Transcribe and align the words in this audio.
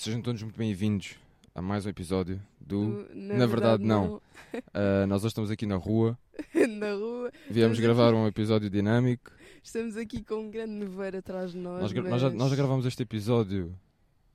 Sejam 0.00 0.22
todos 0.22 0.42
muito 0.42 0.56
bem-vindos 0.56 1.16
a 1.54 1.60
mais 1.60 1.84
um 1.84 1.90
episódio 1.90 2.40
do. 2.58 3.04
Do- 3.04 3.08
Na 3.14 3.44
verdade, 3.44 3.84
não. 3.84 4.18
Ah, 4.72 5.06
nós 5.06 5.20
hoje 5.20 5.28
estamos 5.32 5.50
aqui 5.50 5.66
na 5.66 5.76
rua, 5.76 6.18
na 6.70 6.94
rua. 6.94 7.30
viemos 7.50 7.76
Estamos 7.76 7.80
gravar 7.80 8.08
aqui. 8.08 8.16
um 8.16 8.26
episódio 8.26 8.70
dinâmico. 8.70 9.30
Estamos 9.62 9.94
aqui 9.98 10.24
com 10.24 10.36
um 10.46 10.50
grande 10.50 10.72
nevoeiro 10.72 11.18
atrás 11.18 11.52
de 11.52 11.58
nós. 11.58 11.82
Nós, 11.82 11.92
mas... 11.92 12.04
nós 12.10 12.20
já, 12.22 12.30
nós 12.30 12.48
já 12.48 12.56
gravamos 12.56 12.86
este 12.86 13.02
episódio 13.02 13.78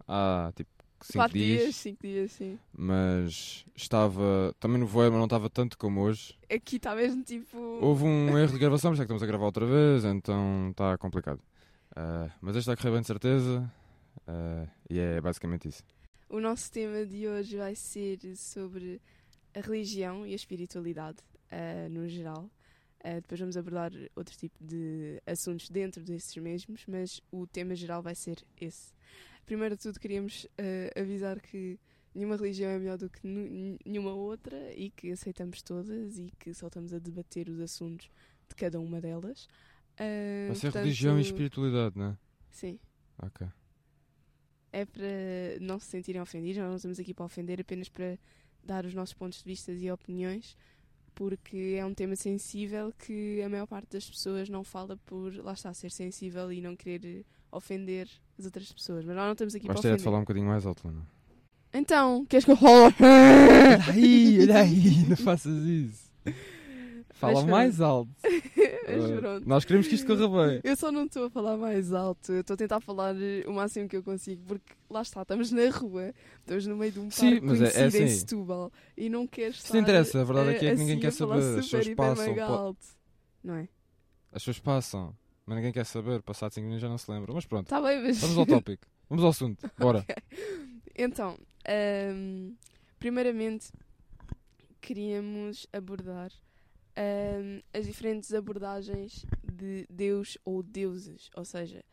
há 0.07 0.53
tipo 0.55 0.69
5 1.01 1.17
Quatro 1.17 1.33
dias, 1.39 1.61
dias, 1.63 1.75
cinco 1.77 1.97
dias, 2.03 2.31
sim. 2.33 2.59
mas 2.71 3.65
estava 3.75 4.53
também 4.59 4.77
no 4.77 4.85
voeiro, 4.85 5.13
mas 5.13 5.17
não 5.19 5.25
estava 5.25 5.49
tanto 5.49 5.75
como 5.79 6.01
hoje. 6.01 6.37
Aqui 6.53 6.75
está 6.75 6.93
mesmo 6.95 7.23
tipo. 7.23 7.57
Houve 7.81 8.03
um 8.03 8.37
erro 8.37 8.53
de 8.53 8.59
gravação, 8.59 8.91
mas 8.91 8.99
é 8.99 9.01
que 9.01 9.05
estamos 9.05 9.23
a 9.23 9.25
gravar 9.25 9.45
outra 9.45 9.65
vez, 9.65 10.05
então 10.05 10.67
está 10.69 10.95
complicado. 10.99 11.41
Ah, 11.95 12.29
mas 12.39 12.55
este 12.55 12.59
está 12.69 12.73
a 12.73 12.77
correr 12.77 12.91
bem 12.91 13.01
de 13.01 13.07
certeza, 13.07 13.69
ah, 14.27 14.67
e 14.89 14.99
é 14.99 15.21
basicamente 15.21 15.67
isso. 15.67 15.83
O 16.29 16.39
nosso 16.39 16.71
tema 16.71 17.05
de 17.05 17.27
hoje 17.27 17.57
vai 17.57 17.75
ser 17.75 18.19
sobre 18.35 19.01
a 19.53 19.61
religião 19.61 20.25
e 20.25 20.33
a 20.33 20.35
espiritualidade, 20.35 21.17
ah, 21.51 21.87
no 21.89 22.07
geral. 22.07 22.49
Ah, 23.03 23.15
depois 23.15 23.39
vamos 23.39 23.55
abordar 23.55 23.91
outro 24.15 24.35
tipo 24.35 24.57
de 24.63 25.21
assuntos 25.25 25.69
dentro 25.69 26.03
desses 26.03 26.35
mesmos, 26.37 26.85
mas 26.87 27.21
o 27.31 27.45
tema 27.45 27.75
geral 27.75 28.01
vai 28.01 28.15
ser 28.15 28.43
esse. 28.59 28.93
Primeiro 29.45 29.75
de 29.75 29.83
tudo, 29.83 29.99
queríamos 29.99 30.47
avisar 30.99 31.39
que 31.39 31.79
nenhuma 32.15 32.35
religião 32.35 32.71
é 32.71 32.79
melhor 32.79 32.97
do 32.97 33.07
que 33.07 33.27
nenhuma 33.85 34.11
outra 34.11 34.73
e 34.73 34.89
que 34.89 35.11
aceitamos 35.11 35.61
todas 35.61 36.17
e 36.17 36.31
que 36.39 36.51
só 36.51 36.65
estamos 36.65 36.91
a 36.93 36.97
debater 36.97 37.47
os 37.47 37.59
assuntos 37.59 38.09
de 38.49 38.55
cada 38.55 38.79
uma 38.79 38.99
delas. 38.99 39.47
Ah, 39.99 40.47
Vai 40.47 40.55
ser 40.55 40.61
portanto, 40.67 40.83
religião 40.83 41.19
e 41.19 41.21
espiritualidade, 41.21 41.95
não 41.95 42.05
é? 42.07 42.17
Sim. 42.49 42.79
Ok. 43.21 43.47
É 44.75 44.85
para 44.85 45.59
não 45.61 45.79
se 45.79 45.85
sentirem 45.85 46.21
ofendidos, 46.21 46.57
nós 46.57 46.67
não 46.69 46.75
estamos 46.75 46.99
aqui 46.99 47.13
para 47.13 47.25
ofender, 47.25 47.61
apenas 47.61 47.87
para 47.87 48.17
dar 48.61 48.85
os 48.85 48.93
nossos 48.93 49.13
pontos 49.13 49.39
de 49.39 49.45
vista 49.45 49.71
e 49.71 49.89
opiniões, 49.89 50.57
porque 51.13 51.77
é 51.79 51.85
um 51.85 51.93
tema 51.93 52.15
sensível 52.17 52.91
que 52.99 53.41
a 53.41 53.47
maior 53.47 53.67
parte 53.67 53.87
das 53.91 54.09
pessoas 54.09 54.49
não 54.49 54.65
fala 54.65 54.97
por, 55.05 55.33
lá 55.37 55.53
está, 55.53 55.73
ser 55.73 55.91
sensível 55.91 56.51
e 56.51 56.59
não 56.59 56.75
querer 56.75 57.25
ofender 57.49 58.09
as 58.37 58.43
outras 58.43 58.69
pessoas. 58.73 59.05
Mas 59.05 59.15
nós 59.15 59.25
não 59.25 59.31
estamos 59.31 59.55
aqui 59.55 59.65
Vais 59.65 59.79
para 59.79 59.81
ter 59.81 59.87
de 59.87 59.93
ofender. 59.93 60.03
falar 60.03 60.17
um 60.17 60.21
bocadinho 60.21 60.47
mais 60.47 60.65
alto, 60.65 60.85
Luna. 60.85 61.07
Então, 61.73 62.25
queres 62.25 62.43
que 62.43 62.51
eu 62.51 62.57
fale? 62.57 62.95
Olha 62.99 63.93
aí, 63.93 64.39
olha 64.41 64.59
aí, 64.59 65.07
não 65.07 65.15
faças 65.23 65.63
isso. 65.63 66.11
Fala 67.11 67.45
mais 67.45 67.79
alto. 67.79 68.11
Pronto. 69.19 69.47
Nós 69.47 69.65
queremos 69.65 69.87
que 69.87 69.95
isto 69.95 70.05
corra 70.07 70.47
bem. 70.47 70.61
Eu 70.65 70.75
só 70.75 70.91
não 70.91 71.05
estou 71.05 71.25
a 71.25 71.29
falar 71.29 71.57
mais 71.57 71.91
alto, 71.93 72.31
estou 72.33 72.53
a 72.53 72.57
tentar 72.57 72.79
falar 72.81 73.15
o 73.47 73.53
máximo 73.53 73.87
que 73.89 73.97
eu 73.97 74.03
consigo, 74.03 74.43
porque 74.47 74.73
lá 74.89 75.01
está, 75.01 75.21
estamos 75.23 75.51
na 75.51 75.69
rua, 75.69 76.13
estamos 76.39 76.67
no 76.67 76.77
meio 76.77 76.91
de 76.91 76.99
um 76.99 77.09
Sim, 77.09 77.31
parque 77.31 77.45
mas 77.45 77.61
é- 77.61 77.65
é 77.65 77.71
conhecido 77.71 77.97
em 77.97 78.05
assim. 78.05 78.15
Setúbal 78.19 78.71
e 78.95 79.09
não 79.09 79.25
queres 79.27 79.57
Isso 79.57 79.73
não 79.73 79.81
interessa, 79.81 80.21
a 80.21 80.23
verdade 80.23 80.49
é 80.49 80.53
que 80.59 80.65
é 80.67 80.71
que 80.71 80.77
ninguém 80.77 80.99
quer 80.99 81.11
saber, 81.11 81.39
as 81.59 81.65
pessoas 81.65 81.89
passam, 81.89 82.43
alto. 82.43 82.85
Não 83.43 83.55
é? 83.55 83.67
As 84.31 84.41
pessoas 84.41 84.59
passam, 84.59 85.15
mas 85.45 85.55
ninguém 85.57 85.71
quer 85.71 85.85
saber. 85.85 86.21
Passado 86.21 86.51
5 86.53 86.65
minutos 86.65 86.81
já 86.81 86.89
não 86.89 86.97
se 86.97 87.09
lembra. 87.09 87.33
Mas 87.33 87.45
pronto, 87.45 87.65
Está 87.65 87.81
bem, 87.81 88.01
mas. 88.03 88.19
vamos 88.19 88.37
ao 88.37 88.45
tópico. 88.45 88.85
Vamos 89.07 89.23
ao 89.23 89.29
assunto. 89.29 89.69
Bora. 89.77 90.03
Então, 90.95 91.37
ahm, 91.67 92.53
primeiramente, 92.97 93.71
queríamos 94.81 95.67
abordar 95.71 96.31
ahm, 96.95 97.61
as 97.73 97.85
diferentes 97.85 98.33
abordagens 98.33 99.25
de 99.43 99.85
Deus 99.89 100.37
ou 100.45 100.61
deuses. 100.63 101.29
Ou 101.35 101.45
seja, 101.45 101.83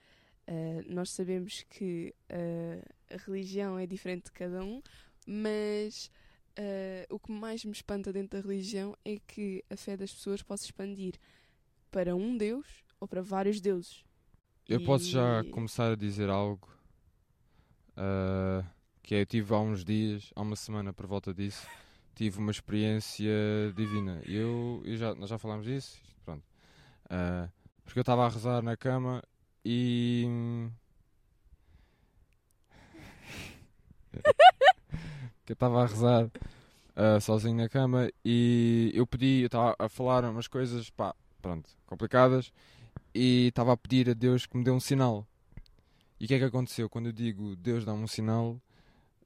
ah, 0.47 0.53
nós 0.89 1.11
sabemos 1.11 1.65
que 1.69 2.15
ah, 2.31 2.83
a 3.15 3.17
religião 3.19 3.79
é 3.79 3.87
diferente 3.87 4.25
de 4.27 4.33
cada 4.33 4.63
um, 4.65 4.83
mas 5.27 6.11
ah, 6.57 7.07
o 7.11 7.19
que 7.19 7.33
mais 7.33 7.65
me 7.65 7.73
espanta 7.73 8.13
dentro 8.13 8.41
da 8.41 8.47
religião 8.47 8.97
é 9.05 9.19
que 9.27 9.65
a 9.71 9.77
fé 9.77 9.97
das 9.97 10.13
pessoas 10.13 10.43
possa 10.43 10.65
expandir 10.65 11.15
para 11.91 12.17
um 12.17 12.37
Deus 12.37 12.67
ou 13.01 13.07
para 13.09 13.21
vários 13.23 13.61
deuses. 13.61 14.05
Eu 14.69 14.83
posso 14.85 15.05
já 15.07 15.43
E- 15.45 15.51
começar 15.51 15.93
a 15.93 15.97
dizer 15.97 16.31
algo. 16.31 16.69
que 19.03 19.15
eu 19.15 19.27
tive 19.27 19.53
há 19.55 19.59
uns 19.59 19.85
dias, 19.85 20.31
há 20.35 20.41
uma 20.43 20.57
semana 20.57 20.93
por 20.93 21.07
volta 21.07 21.35
disso, 21.35 21.67
tive 22.15 22.39
uma 22.39 22.51
experiência 22.51 23.33
divina. 23.75 24.21
Eu, 24.27 24.83
eu 24.85 24.97
já, 24.97 25.15
nós 25.15 25.31
já 25.31 25.39
falámos 25.39 25.67
disso, 25.67 26.01
pronto. 26.25 26.45
Ah, 27.09 27.49
porque 27.85 27.99
eu 27.99 28.03
estava 28.03 28.27
a 28.27 28.29
rezar 28.29 28.63
na 28.63 28.77
cama 28.77 29.23
e. 29.65 30.27
que 35.45 35.53
eu 35.53 35.55
estava 35.55 35.83
a 35.83 35.87
rezar 35.87 36.31
ah, 36.97 37.21
sozinho 37.21 37.57
na 37.57 37.69
cama 37.69 38.11
e 38.25 38.91
eu 38.95 39.07
pedi, 39.07 39.41
eu 39.41 39.47
estava 39.47 39.75
a 39.79 39.89
falar 39.89 40.25
umas 40.25 40.47
coisas, 40.47 40.91
pá, 40.91 41.15
pronto, 41.41 41.71
complicadas 41.87 42.53
e 43.15 43.49
estava 43.49 43.73
a 43.73 43.77
pedir 43.77 44.11
a 44.11 44.15
Deus 44.15 44.47
que 44.47 44.57
me 44.57 44.65
dê 44.65 44.71
um 44.71 44.81
sinal. 44.81 45.27
E 46.21 46.25
o 46.25 46.29
que 46.29 46.35
é 46.35 46.39
que 46.39 46.45
aconteceu? 46.45 46.89
Quando 46.89 47.07
eu 47.07 47.13
digo 47.13 47.57
Deus 47.57 47.85
dá-me 47.85 48.03
um 48.03 48.07
sinal, 48.07 48.61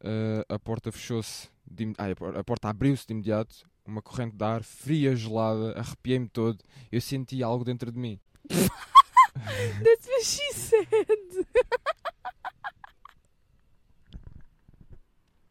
ah, 0.01 0.55
a 0.55 0.59
porta 0.59 0.93
fechou-se, 0.93 1.49
de 1.71 1.93
ai, 1.99 2.13
a 2.13 2.17
por- 2.17 2.37
a 2.37 2.45
porta 2.45 2.69
abriu-se 2.69 3.07
de 3.07 3.13
imediato, 3.13 3.69
uma 3.85 4.03
corrente 4.03 4.37
de 4.37 4.45
ar 4.45 4.63
fria, 4.63 5.15
gelada, 5.17 5.79
arrepiei-me 5.79 6.29
todo, 6.29 6.63
eu 6.91 7.01
senti 7.01 7.43
algo 7.43 7.65
dentro 7.65 7.91
de 7.93 7.99
mim. 7.99 8.19
That's 8.49 10.09
what 10.09 10.25
she 10.25 10.53
said! 10.55 11.47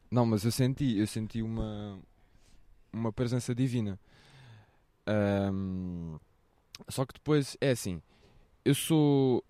Não, 0.09 0.26
mas 0.26 0.46
eu 0.46 0.52
senti, 0.52 0.98
eu 0.98 1.08
senti 1.08 1.42
uma, 1.42 2.00
uma 2.94 3.12
presença 3.12 3.53
divina. 3.53 4.00
Ahm, 5.06 6.18
só 6.90 7.06
que 7.06 7.14
depois 7.14 7.58
é 7.62 7.72
assim, 7.72 8.02
eu 8.64 8.74
sou, 8.74 9.44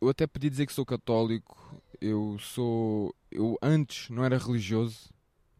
eu 0.00 0.08
até 0.08 0.26
pedi 0.26 0.50
dizer 0.50 0.66
que 0.66 0.72
sou 0.72 0.84
católico, 0.84 1.80
eu 2.00 2.36
sou, 2.40 3.14
eu 3.30 3.56
antes 3.62 4.10
não 4.10 4.24
era 4.24 4.36
religioso, 4.38 5.11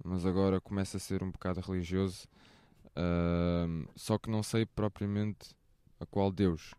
mas 0.04 0.26
agora 0.26 0.60
começo 0.60 0.96
a 0.96 1.00
ser 1.00 1.22
um 1.22 1.30
bocado 1.30 1.60
religioso, 1.60 2.26
Ahm, 2.94 3.86
só 3.96 4.18
que 4.18 4.30
não 4.30 4.42
sei 4.42 4.66
propriamente 4.66 5.54
a 5.98 6.06
qual 6.06 6.30
Deus, 6.30 6.74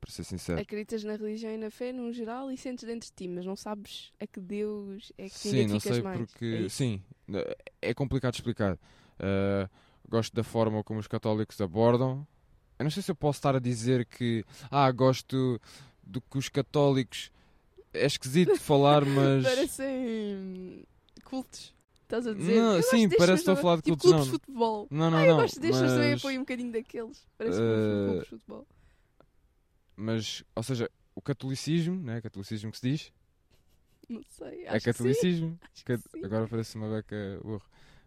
para 0.00 0.10
ser 0.10 0.24
sincero. 0.24 0.60
Acreditas 0.60 1.02
na 1.02 1.16
religião 1.16 1.52
e 1.52 1.56
na 1.56 1.70
fé 1.70 1.92
no 1.92 2.12
geral 2.12 2.50
e 2.50 2.56
sentes 2.56 2.84
dentro 2.84 3.08
de 3.08 3.14
ti, 3.14 3.28
mas 3.28 3.46
não 3.46 3.56
sabes 3.56 4.12
a 4.20 4.26
que 4.26 4.40
Deus 4.40 5.12
é 5.16 5.24
que 5.24 5.30
te 5.30 5.36
Sim, 5.36 5.66
não 5.66 5.80
sei 5.80 6.02
mais. 6.02 6.18
porque. 6.18 6.64
É 6.66 6.68
sim, 6.68 7.02
é 7.80 7.94
complicado 7.94 8.34
explicar. 8.34 8.74
Uh, 8.74 9.68
gosto 10.08 10.34
da 10.34 10.44
forma 10.44 10.84
como 10.84 11.00
os 11.00 11.06
católicos 11.06 11.60
abordam. 11.60 12.26
Eu 12.78 12.84
não 12.84 12.90
sei 12.90 13.02
se 13.02 13.10
eu 13.10 13.14
posso 13.14 13.38
estar 13.38 13.56
a 13.56 13.60
dizer 13.60 14.04
que. 14.06 14.44
Ah, 14.70 14.90
gosto 14.90 15.60
do 16.02 16.20
que 16.20 16.38
os 16.38 16.48
católicos. 16.48 17.30
É 17.92 18.06
esquisito 18.06 18.52
de 18.52 18.58
falar, 18.58 19.04
mas. 19.06 19.42
Parecem 19.42 20.84
cultos. 21.24 21.74
Estás 22.10 22.26
a 22.26 22.34
dizer? 22.34 22.56
Não, 22.56 22.76
Eu 22.76 22.82
sim, 22.82 23.08
parece 23.08 23.32
que 23.34 23.38
estou 23.38 23.52
a 23.52 23.54
não- 23.54 23.62
falar 23.62 23.76
de 23.76 23.82
tipo 23.82 23.96
clubes 23.98 24.18
não. 24.18 24.24
de 24.24 24.30
futebol. 24.32 24.88
Não, 24.90 25.10
não, 25.12 25.18
ah, 25.18 25.20
não. 25.20 25.26
eu 25.28 25.36
gosto 25.36 25.60
destes, 25.60 25.80
mas 25.80 25.92
mas, 25.92 26.18
apoio 26.18 26.36
um 26.38 26.42
bocadinho 26.42 26.72
daqueles. 26.72 27.24
Parece 27.38 27.58
eh, 27.60 28.04
clubes 28.08 28.22
de 28.24 28.28
futebol. 28.30 28.66
mas, 29.96 30.44
ou 30.56 30.62
seja, 30.64 30.90
o 31.14 31.22
catolicismo, 31.22 32.02
né? 32.02 32.20
Catolicismo 32.20 32.72
que 32.72 32.78
se 32.78 32.90
diz. 32.90 33.12
Não 34.08 34.20
sei. 34.28 34.66
é 34.66 34.78
que 34.80 34.86
catolicismo. 34.86 35.56
Que 35.72 35.84
Cat-. 35.84 36.02
Agora 36.24 36.48
parece 36.48 36.74
uma 36.74 36.88
beca 36.90 37.40
burro. 37.44 37.62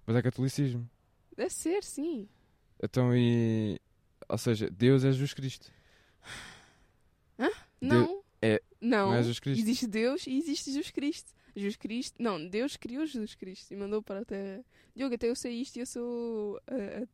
Mas 0.06 0.16
é 0.18 0.22
catolicismo. 0.22 0.90
Deve 1.38 1.50
ser, 1.54 1.82
sim. 1.84 2.28
Então 2.84 3.16
e. 3.16 3.80
Ou 4.28 4.38
seja, 4.38 4.70
Deus 4.70 5.06
é 5.06 5.12
Jesus 5.14 5.34
Cristo. 5.34 5.72
Não. 7.80 8.22
é- 8.42 8.62
Não. 8.82 9.08
não 9.08 9.14
é 9.14 9.18
Jesus 9.20 9.40
Cristo. 9.40 9.62
Existe 9.62 9.88
Deus 9.88 10.28
e 10.28 10.38
existe 10.38 10.72
Jesus 10.72 10.92
Cristo. 10.92 11.32
Jesus 11.56 11.76
Cristo. 11.76 12.22
Não, 12.22 12.44
Deus 12.48 12.76
criou 12.76 13.06
Jesus 13.06 13.36
Cristo 13.36 13.72
e 13.72 13.76
mandou 13.78 14.02
para 14.02 14.22
a 14.22 14.26
Terra. 14.26 14.64
Diogo, 14.96 15.16
até 15.16 15.30
eu 15.30 15.36
sei 15.36 15.54
isto 15.62 15.78
e 15.78 15.80
eu 15.80 15.86
sou 15.86 16.60
ah, 16.68 17.08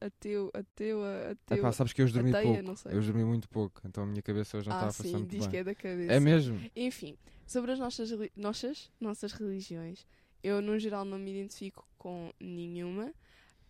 ateu, 0.00 0.50
ateu, 0.54 1.02
ah, 1.02 1.30
ateu. 1.32 1.58
Epá, 1.58 1.72
sabes 1.72 1.92
que 1.92 2.02
eu 2.02 2.08
dormi 2.08 2.30
ateia, 2.30 2.62
pouco. 2.62 2.88
Eu 2.88 3.02
dormi 3.02 3.24
muito 3.24 3.48
pouco, 3.48 3.80
então 3.84 4.04
a 4.04 4.06
minha 4.06 4.22
cabeça 4.22 4.56
hoje 4.56 4.68
não 4.68 4.76
está 4.76 4.86
ah, 4.86 4.90
a 4.90 4.92
funcionar 4.92 5.18
sim, 5.18 5.22
muito 5.22 5.30
diz 5.30 5.40
bem. 5.40 5.50
que 5.50 5.56
é 5.56 5.64
da 5.64 5.74
cabeça. 5.74 6.12
É 6.12 6.20
mesmo? 6.20 6.60
Enfim, 6.74 7.16
sobre 7.46 7.72
as 7.72 7.78
nossas, 7.78 8.10
nossas, 8.36 8.90
nossas 9.00 9.32
religiões, 9.32 10.06
eu 10.42 10.60
no 10.62 10.78
geral 10.78 11.04
não 11.04 11.18
me 11.18 11.30
identifico 11.30 11.86
com 11.98 12.32
nenhuma, 12.40 13.12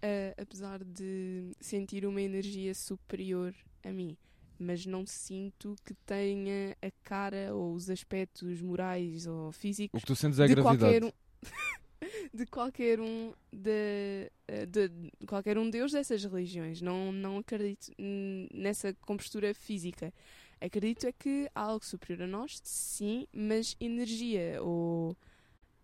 ah, 0.03 0.35
apesar 0.41 0.83
de 0.85 1.53
sentir 1.61 2.07
uma 2.07 2.21
energia 2.21 2.75
superior 2.75 3.55
a 3.85 3.91
mim. 3.91 4.17
Mas 4.59 4.87
não 4.87 5.05
sinto 5.07 5.77
que 5.85 5.95
tenha 6.07 6.77
a 6.83 6.91
cara 7.05 7.55
ou 7.55 7.75
os 7.75 7.91
aspectos 7.91 8.61
morais 8.63 9.27
ou 9.27 9.49
O 9.49 9.53
físicos 9.53 10.01
que 10.01 10.07
tu 10.07 10.17
sentes 10.17 10.39
é 10.41 10.45
a 10.45 10.47
de 10.47 10.55
gravidade. 10.55 10.79
qualquer 10.79 11.05
um 11.05 11.13
de 12.35 12.47
qualquer 12.47 13.01
um 13.01 13.33
de, 13.53 14.31
eh, 14.49 14.67
de, 14.67 14.89
de 14.89 15.11
qualquer 15.27 15.59
um 15.59 15.69
deus 15.71 15.93
dessas 15.93 16.25
religiões 16.25 16.81
não 16.81 17.13
não 17.13 17.39
acredito 17.39 17.93
nessa 17.99 18.93
compostura 19.03 19.53
física 19.55 20.13
acredito 20.61 21.07
é 21.07 21.13
que 21.13 21.49
há 21.55 21.61
algo 21.63 21.85
superior 21.85 22.23
a 22.25 22.27
nós 22.27 22.61
sim 22.65 23.27
mas 23.33 23.77
energia 23.81 24.63
ou 24.63 25.17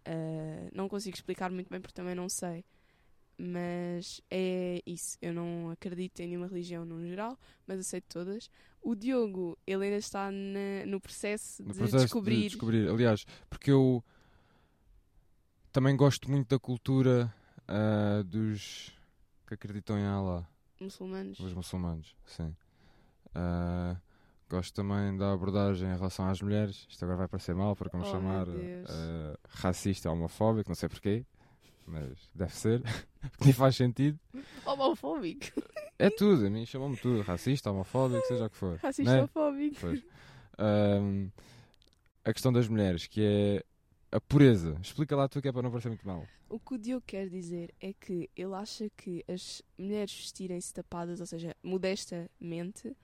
Uh, 0.04 0.66
não 0.74 0.88
consigo 0.88 1.14
explicar 1.14 1.48
muito 1.52 1.70
bem 1.70 1.80
porque 1.80 1.94
também 1.94 2.12
não 2.16 2.28
sei. 2.28 2.64
Mas 3.38 4.20
é 4.30 4.80
isso. 4.86 5.16
Eu 5.20 5.32
não 5.32 5.70
acredito 5.70 6.20
em 6.20 6.28
nenhuma 6.28 6.46
religião 6.46 6.84
no 6.84 7.04
geral, 7.06 7.38
mas 7.66 7.80
aceito 7.80 8.04
todas. 8.08 8.48
O 8.80 8.94
Diogo, 8.94 9.58
ele 9.66 9.84
ainda 9.84 9.96
está 9.96 10.30
na- 10.30 10.86
no 10.86 11.00
processo, 11.00 11.62
No 11.62 11.72
de, 11.72 11.78
processo 11.78 12.04
descobrir. 12.04 12.36
de 12.42 12.48
descobrir. 12.48 12.88
Aliás, 12.88 13.24
porque 13.48 13.70
eu 13.70 14.04
também 15.72 15.96
gosto 15.96 16.30
muito 16.30 16.48
da 16.48 16.58
cultura 16.58 17.32
ah, 17.66 18.22
dos 18.24 18.92
que 19.46 19.54
acreditam 19.54 19.98
em 19.98 20.04
Allah, 20.04 20.46
muçulmanos. 20.80 21.38
os 21.40 21.52
muçulmanos, 21.52 22.14
sim. 22.26 22.54
Ah, 23.34 23.96
gosto 24.48 24.74
também 24.74 25.16
da 25.16 25.32
abordagem 25.32 25.88
em 25.88 25.94
relação 25.96 26.26
às 26.28 26.40
mulheres. 26.42 26.86
Isto 26.88 27.04
agora 27.04 27.18
vai 27.18 27.28
parecer 27.28 27.54
mal 27.54 27.74
porque 27.74 27.96
me 27.96 28.02
Oh, 28.02 28.06
chamar 28.06 28.46
ah, 28.48 29.38
racista 29.48 30.10
homofóbico, 30.10 30.68
não 30.68 30.74
sei 30.76 30.88
porquê, 30.88 31.24
mas 31.86 32.28
deve 32.34 32.54
ser, 32.54 32.82
porque 33.30 33.44
nem 33.44 33.52
faz 33.52 33.76
sentido. 33.76 34.18
Homofóbico. 34.64 35.62
É 35.98 36.10
tudo, 36.10 36.46
a 36.46 36.50
mim 36.50 36.66
chamam-me 36.66 36.96
tudo, 36.96 37.22
racista, 37.22 37.70
homofóbico, 37.70 38.26
seja 38.26 38.46
o 38.46 38.50
que 38.50 38.56
for. 38.56 38.78
Racista 38.78 39.12
né? 39.12 39.18
homofóbico. 39.18 39.76
Pois. 39.80 40.02
Ahm, 40.58 41.28
a 42.24 42.32
questão 42.32 42.52
das 42.52 42.68
mulheres, 42.68 43.06
que 43.06 43.22
é 43.22 43.64
a 44.10 44.20
pureza. 44.20 44.76
Explica 44.82 45.16
lá 45.16 45.28
tu 45.28 45.40
que 45.40 45.48
é 45.48 45.52
para 45.52 45.62
não 45.62 45.70
parecer 45.70 45.88
muito 45.88 46.06
mal. 46.06 46.26
O 46.48 46.60
que 46.60 46.74
o 46.74 46.78
Diogo 46.78 47.04
quer 47.06 47.28
dizer 47.28 47.72
é 47.80 47.92
que 47.94 48.28
ele 48.36 48.54
acha 48.54 48.90
que 48.96 49.24
as 49.26 49.62
mulheres 49.78 50.14
vestirem-se 50.14 50.74
tapadas, 50.74 51.18
ou 51.20 51.26
seja, 51.26 51.56
modestamente, 51.62 52.94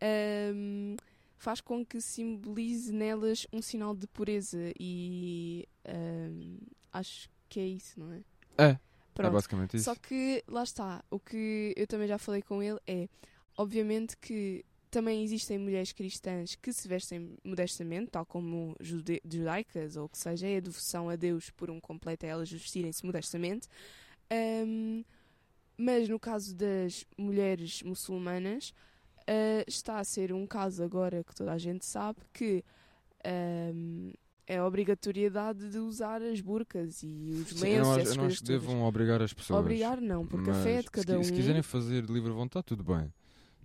ahm, 0.00 0.94
faz 1.36 1.60
com 1.60 1.84
que 1.84 2.00
simbolize 2.00 2.92
nelas 2.92 3.46
um 3.52 3.60
sinal 3.60 3.94
de 3.94 4.06
pureza 4.06 4.72
e 4.78 5.66
ahm, 5.84 6.58
acho 6.92 7.28
que 7.48 7.58
é 7.58 7.66
isso, 7.66 7.98
não 7.98 8.12
é? 8.12 8.20
É, 8.58 8.78
é 9.22 9.22
Pronto. 9.22 9.32
basicamente 9.34 9.76
isso. 9.76 9.84
Só 9.84 9.94
que 9.94 10.42
lá 10.46 10.62
está, 10.62 11.04
o 11.10 11.18
que 11.18 11.72
eu 11.76 11.86
também 11.86 12.08
já 12.08 12.18
falei 12.18 12.42
com 12.42 12.62
ele 12.62 12.78
é, 12.86 13.08
obviamente 13.56 14.16
que 14.16 14.64
também 14.90 15.22
existem 15.22 15.58
mulheres 15.58 15.92
cristãs 15.92 16.54
que 16.54 16.72
se 16.72 16.88
vestem 16.88 17.36
modestamente, 17.44 18.10
tal 18.12 18.24
como 18.24 18.74
jude- 18.80 19.20
judaicas 19.28 19.96
ou 19.96 20.06
o 20.06 20.08
que 20.08 20.16
seja, 20.16 20.46
é 20.46 20.56
a 20.56 20.60
devoção 20.60 21.10
a 21.10 21.16
Deus 21.16 21.50
por 21.50 21.70
um 21.70 21.80
completo 21.80 22.24
é 22.24 22.30
elas 22.30 22.50
vestirem-se 22.50 23.04
modestamente. 23.04 23.68
Ahm, 24.30 25.04
mas 25.76 26.08
no 26.08 26.18
caso 26.18 26.54
das 26.54 27.04
mulheres 27.18 27.82
muçulmanas, 27.82 28.72
ah, 29.26 29.64
está 29.66 29.98
a 29.98 30.04
ser 30.04 30.32
um 30.32 30.46
caso 30.46 30.82
agora 30.82 31.22
que 31.22 31.34
toda 31.34 31.52
a 31.52 31.58
gente 31.58 31.84
sabe 31.84 32.18
que 32.32 32.64
ahm, 33.24 34.12
é 34.46 34.58
a 34.58 34.66
obrigatoriedade 34.66 35.68
de 35.70 35.78
usar 35.78 36.22
as 36.22 36.40
burcas 36.40 37.02
e 37.02 37.42
os 37.42 37.48
Sim, 37.58 37.68
eu 37.68 37.88
lenços, 37.90 38.04
não 38.04 38.12
eu 38.12 38.16
não 38.16 38.26
acho 38.26 38.38
que 38.38 38.44
devam 38.44 38.82
obrigar 38.84 39.20
as 39.22 39.32
pessoas. 39.32 39.60
Obrigar 39.60 40.00
não, 40.00 40.26
porque 40.26 40.50
a 40.50 40.54
fé 40.54 40.74
é 40.76 40.82
de 40.82 40.90
cada 40.90 41.12
se, 41.14 41.18
qui- 41.18 41.24
se 41.26 41.32
um. 41.32 41.36
quiserem 41.36 41.62
fazer 41.62 42.06
de 42.06 42.12
livre 42.12 42.30
vontade, 42.32 42.64
tudo 42.66 42.84
bem. 42.84 43.12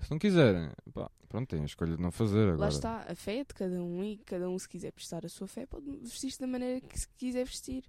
Se 0.02 0.10
não 0.10 0.18
quiserem, 0.18 0.72
pá, 0.92 1.12
pronto, 1.30 1.48
têm 1.48 1.62
a 1.62 1.66
escolha 1.66 1.96
de 1.96 2.02
não 2.02 2.12
fazer 2.12 2.42
agora. 2.48 2.58
Lá 2.58 2.70
está, 2.70 3.06
a 3.08 3.14
fé 3.14 3.38
é 3.38 3.44
de 3.44 3.54
cada 3.54 3.84
um 3.84 4.04
e 4.04 4.18
cada 4.18 4.50
um, 4.50 4.58
se 4.58 4.68
quiser 4.68 4.92
prestar 4.92 5.24
a 5.24 5.30
sua 5.30 5.48
fé, 5.48 5.68
pode 5.68 5.86
vestir-se 6.02 6.40
da 6.40 6.48
maneira 6.48 6.82
que 6.82 7.00
se 7.00 7.08
quiser 7.18 7.46
vestir, 7.46 7.84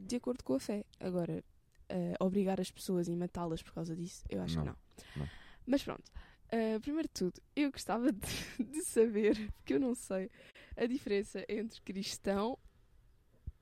de 0.00 0.16
acordo 0.16 0.42
com 0.42 0.54
a 0.54 0.60
fé. 0.60 0.86
Agora, 0.98 1.44
eh, 1.90 2.14
obrigar 2.18 2.58
as 2.62 2.70
pessoas 2.70 3.08
e 3.08 3.14
matá-las 3.14 3.62
por 3.62 3.74
causa 3.74 3.94
disso, 3.94 4.24
eu 4.30 4.40
acho 4.40 4.56
Não, 4.56 4.62
que 4.62 4.68
não. 4.70 4.76
não. 5.16 5.28
Mas 5.66 5.82
pronto, 5.82 6.10
eh, 6.50 6.78
primeiro 6.80 7.08
de 7.08 7.14
tudo, 7.14 7.40
eu 7.56 7.70
gostava 7.70 8.12
de, 8.12 8.20
de 8.72 8.82
saber, 8.82 9.50
porque 9.56 9.74
eu 9.74 9.80
não 9.80 9.94
sei, 9.94 10.30
a 10.76 10.86
diferença 10.86 11.44
entre 11.48 11.80
cristão, 11.82 12.58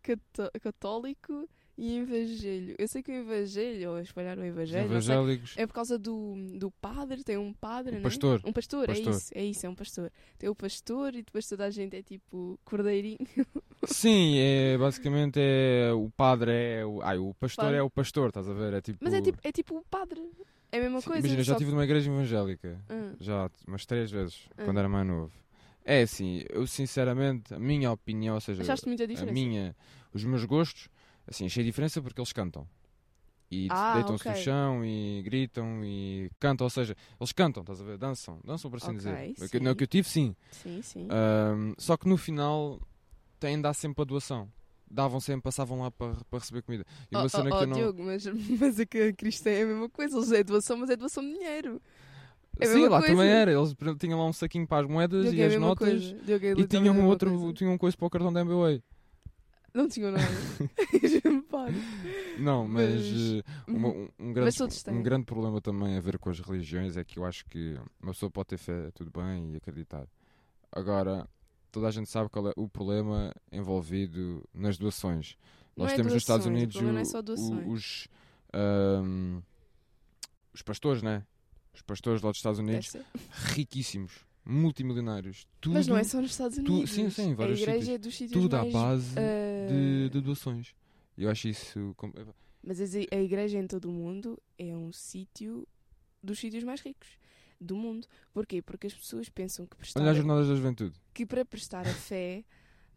cató- 0.02 0.50
católico 0.61 1.49
e 1.79 1.96
evangelho. 1.99 2.75
Eu 2.79 2.87
sei 2.87 3.02
que 3.02 3.11
o 3.11 3.14
evangelho, 3.14 3.93
ou 3.93 3.99
espalhar 3.99 4.38
o 4.38 4.44
evangelho, 4.44 4.88
não 4.90 5.00
sei, 5.00 5.14
evangélicos, 5.14 5.55
é 5.56 5.67
por 5.67 5.73
causa 5.73 5.99
do, 5.99 6.34
do 6.58 6.70
padre, 6.70 7.25
tem 7.25 7.38
um 7.38 7.52
padre, 7.55 7.93
O 7.93 7.96
né? 7.96 8.02
pastor. 8.02 8.40
Um 8.44 8.52
pastor, 8.52 8.87
Pastor. 8.87 9.06
é 9.12 9.17
isso, 9.17 9.31
é 9.34 9.44
isso, 9.44 9.67
é 9.67 9.69
um 9.70 9.75
pastor. 9.75 10.12
Tem 10.38 10.49
o 10.50 10.55
pastor 10.55 11.14
e 11.14 11.23
depois 11.23 11.49
toda 11.49 11.64
a 11.64 11.70
gente 11.70 11.96
é 11.96 12.02
tipo 12.02 12.58
cordeirinho. 12.64 13.17
sim, 13.87 14.37
é 14.38 14.76
basicamente 14.76 15.38
é 15.40 15.90
o 15.94 16.11
padre 16.11 16.52
é 16.52 16.84
o, 16.87 17.00
ai, 17.02 17.17
o 17.19 17.32
pastor 17.34 17.64
Padre. 17.64 17.79
é 17.79 17.82
o 17.82 17.90
pastor, 17.90 18.29
estás 18.29 18.49
a 18.49 18.52
ver? 18.52 18.75
É 18.75 18.81
tipo, 18.82 18.99
Mas 19.02 19.14
é 19.14 19.23
tipo, 19.23 19.38
é 19.43 19.50
tipo 19.50 19.76
o 19.79 19.84
padre. 19.84 20.20
É 20.73 20.79
a 20.79 20.81
mesma 20.81 21.01
Sim, 21.03 21.07
coisa. 21.09 21.19
Imagina, 21.21 21.43
já 21.43 21.53
estive 21.53 21.71
numa 21.71 21.85
igreja 21.85 22.11
evangélica, 22.11 22.81
Ah, 22.89 23.13
já 23.21 23.51
umas 23.69 23.85
três 23.85 24.11
vezes, 24.11 24.49
Ah. 24.57 24.65
quando 24.65 24.79
era 24.79 24.89
mais 24.89 25.07
novo. 25.07 25.31
É 25.85 26.01
assim, 26.03 26.43
eu 26.49 26.67
sinceramente, 26.67 27.53
a 27.53 27.59
minha 27.59 27.91
opinião, 27.93 28.37
ou 28.37 28.41
seja, 28.41 28.63
Achaste 28.63 28.87
muita 28.87 29.05
a 29.05 29.27
minha, 29.27 29.77
os 30.15 30.25
meus 30.25 30.45
gostos, 30.45 30.89
assim, 31.27 31.45
achei 31.45 31.63
diferença 31.63 32.01
porque 32.01 32.19
eles 32.21 32.33
cantam. 32.33 32.67
E 33.51 33.69
Ah, 33.71 33.93
deitam-se 33.93 34.23
ok. 34.27 34.31
no 34.31 34.37
chão 34.45 34.85
e 34.85 35.23
gritam 35.23 35.85
e 35.85 36.31
cantam, 36.41 36.65
ou 36.65 36.71
seja, 36.71 36.97
eles 37.21 37.33
cantam, 37.33 37.63
estás 37.63 37.83
a 37.83 37.85
ver? 37.85 37.99
Dançam, 37.99 38.41
dançam 38.43 38.71
por 38.71 38.79
assim 38.79 38.93
Ok, 38.93 38.97
dizer. 38.97 39.35
sim. 39.49 39.59
No 39.61 39.77
que 39.77 39.83
eu 39.85 39.89
tive, 39.89 40.09
sim. 40.09 40.35
Sim, 40.51 40.81
sim. 40.81 41.09
Ahm, 41.11 41.75
só 41.77 41.99
que 41.99 42.09
no 42.09 42.17
final 42.17 42.81
têm 43.39 43.57
de 43.57 43.63
dar 43.63 43.75
sempre 43.75 44.01
a 44.01 44.05
doação. 44.07 44.51
Davam 44.93 45.21
sempre, 45.21 45.43
passavam 45.43 45.81
lá 45.81 45.91
para, 45.91 46.15
para 46.29 46.39
receber 46.39 46.62
comida. 46.62 46.85
E 47.11 47.17
uma 47.17 47.25
oh, 47.25 47.29
cena 47.29 47.44
oh, 47.44 47.49
que 47.49 47.55
eu 47.55 47.61
oh, 47.61 47.67
não. 47.67 47.77
Diogo, 47.77 48.03
mas, 48.03 48.27
mas 48.61 48.79
a, 48.79 48.85
que 48.85 49.00
a 49.00 49.12
cristã 49.15 49.50
é 49.50 49.62
a 49.62 49.67
mesma 49.67 49.89
coisa. 49.89 50.19
Eles 50.19 50.33
é 50.33 50.44
doação, 50.44 50.77
mas 50.77 50.91
é 50.91 50.97
doação 50.97 51.25
de 51.25 51.33
dinheiro. 51.33 51.81
é 52.61 52.67
Sim, 52.67 52.89
lá 52.89 52.99
coisa. 52.99 53.15
também 53.15 53.31
era. 53.31 53.50
Eles 53.50 53.75
tinham 53.99 54.19
lá 54.19 54.27
um 54.27 54.33
saquinho 54.33 54.67
para 54.67 54.85
as 54.85 54.91
moedas 54.91 55.23
Diogo 55.23 55.37
e 55.37 55.41
é 55.41 55.47
as 55.47 55.56
notas. 55.56 56.03
Diogo 56.25 56.44
é 56.44 56.50
E 56.53 56.67
tinham 56.67 56.94
um 56.94 57.06
outro, 57.06 57.31
coisa. 57.31 57.53
tinham 57.55 57.79
coisa 57.79 57.97
para 57.97 58.06
o 58.06 58.11
cartão 58.11 58.33
da 58.33 58.44
MBA. 58.44 58.83
Não 59.73 59.89
tinham 59.89 60.12
nada. 60.12 60.25
Não, 62.39 62.69
mas, 62.69 62.94
Mas- 62.94 63.39
eh, 63.39 63.43
uma- 63.67 63.89
um, 63.89 64.09
um 64.19 64.33
grande, 64.33 64.56
Mas 64.61 64.85
um 64.89 65.03
grande 65.03 65.25
problema 65.25 65.61
também 65.61 65.97
a 65.97 66.00
ver 66.00 66.19
com 66.19 66.29
as 66.29 66.41
religiões 66.41 66.97
é 66.97 67.05
que 67.05 67.19
eu 67.19 67.25
acho 67.25 67.44
que 67.47 67.75
uma 68.03 68.12
pessoa 68.12 68.31
pode 68.31 68.49
ter 68.49 68.59
fé, 68.59 68.91
tudo 68.93 69.11
bem, 69.11 69.53
e 69.53 69.56
acreditar. 69.56 70.06
Agora, 70.71 71.27
toda 71.73 71.89
a 71.89 71.91
gente 71.91 72.09
sabe 72.09 72.29
qual 72.31 72.49
é 72.49 72.53
o 72.57 72.69
problema 72.69 73.35
envolvido 73.51 74.45
nas 74.55 74.79
doações. 74.79 75.37
Não 75.77 75.85
Nós 75.85 75.93
é 75.95 75.97
temos 75.97 76.13
nos 76.13 76.23
Estados 76.23 76.45
doações, 76.47 76.63
Unidos 76.63 76.77
é 76.77 77.17
o- 77.17 77.19
o- 77.19 77.23
doações. 77.23 77.67
os, 77.67 78.09
ahm, 78.53 79.41
os 80.53 80.63
pastores, 80.63 81.03
né? 81.03 81.25
Os 81.75 81.81
pastores 81.83 82.21
lá 82.21 82.31
dos 82.31 82.39
Estados 82.39 82.59
Unidos, 82.59 82.95
riquíssimos, 83.55 84.13
multimilionários. 84.45 85.47
Tudo, 85.61 85.73
Mas 85.75 85.87
não 85.87 85.97
é 85.97 86.05
só 86.05 86.21
nos 86.21 86.33
Estados 86.33 86.59
tu- 86.59 86.71
Unidos. 86.73 86.91
sim, 86.91 87.09
sim, 87.09 87.31
em 87.31 87.35
vários 87.35 87.59
a 87.61 87.63
igreja 87.63 87.79
sítios. 87.81 87.95
é 87.95 87.99
dos 87.99 88.15
sítios 88.17 88.43
tudo 88.43 88.55
à 88.55 88.59
mais, 88.61 88.73
base 88.73 89.15
ah, 89.19 89.69
de, 89.71 90.11
de 90.11 90.21
doações. 90.21 90.75
Eu 91.17 91.31
acho 91.31 91.49
isso. 91.49 91.97
Mas 92.63 92.81
as- 92.81 92.94
a 92.94 93.17
igreja 93.17 93.58
em 93.58 93.67
todo 93.67 93.89
o 93.89 93.93
mundo 93.93 94.39
é 94.58 94.77
um 94.77 94.93
sítio 94.93 95.67
dos 96.23 96.39
sítios 96.39 96.63
mais 96.65 96.81
ricos 96.82 97.08
do 97.63 97.77
mundo. 97.77 98.07
Porquê? 98.33 98.61
Porque 98.61 98.87
as 98.87 98.95
pessoas 98.95 99.29
pensam 99.29 99.67
que, 99.67 99.77
prestar, 99.77 100.01
Olha 100.01 100.11
as 100.11 100.17
jornadas 100.17 100.49
da 100.49 100.55
juventude. 100.55 100.95
que 101.15 101.25
para 101.25 101.45
prestar 101.45 101.87
a 101.87 101.95
fé 101.95 102.45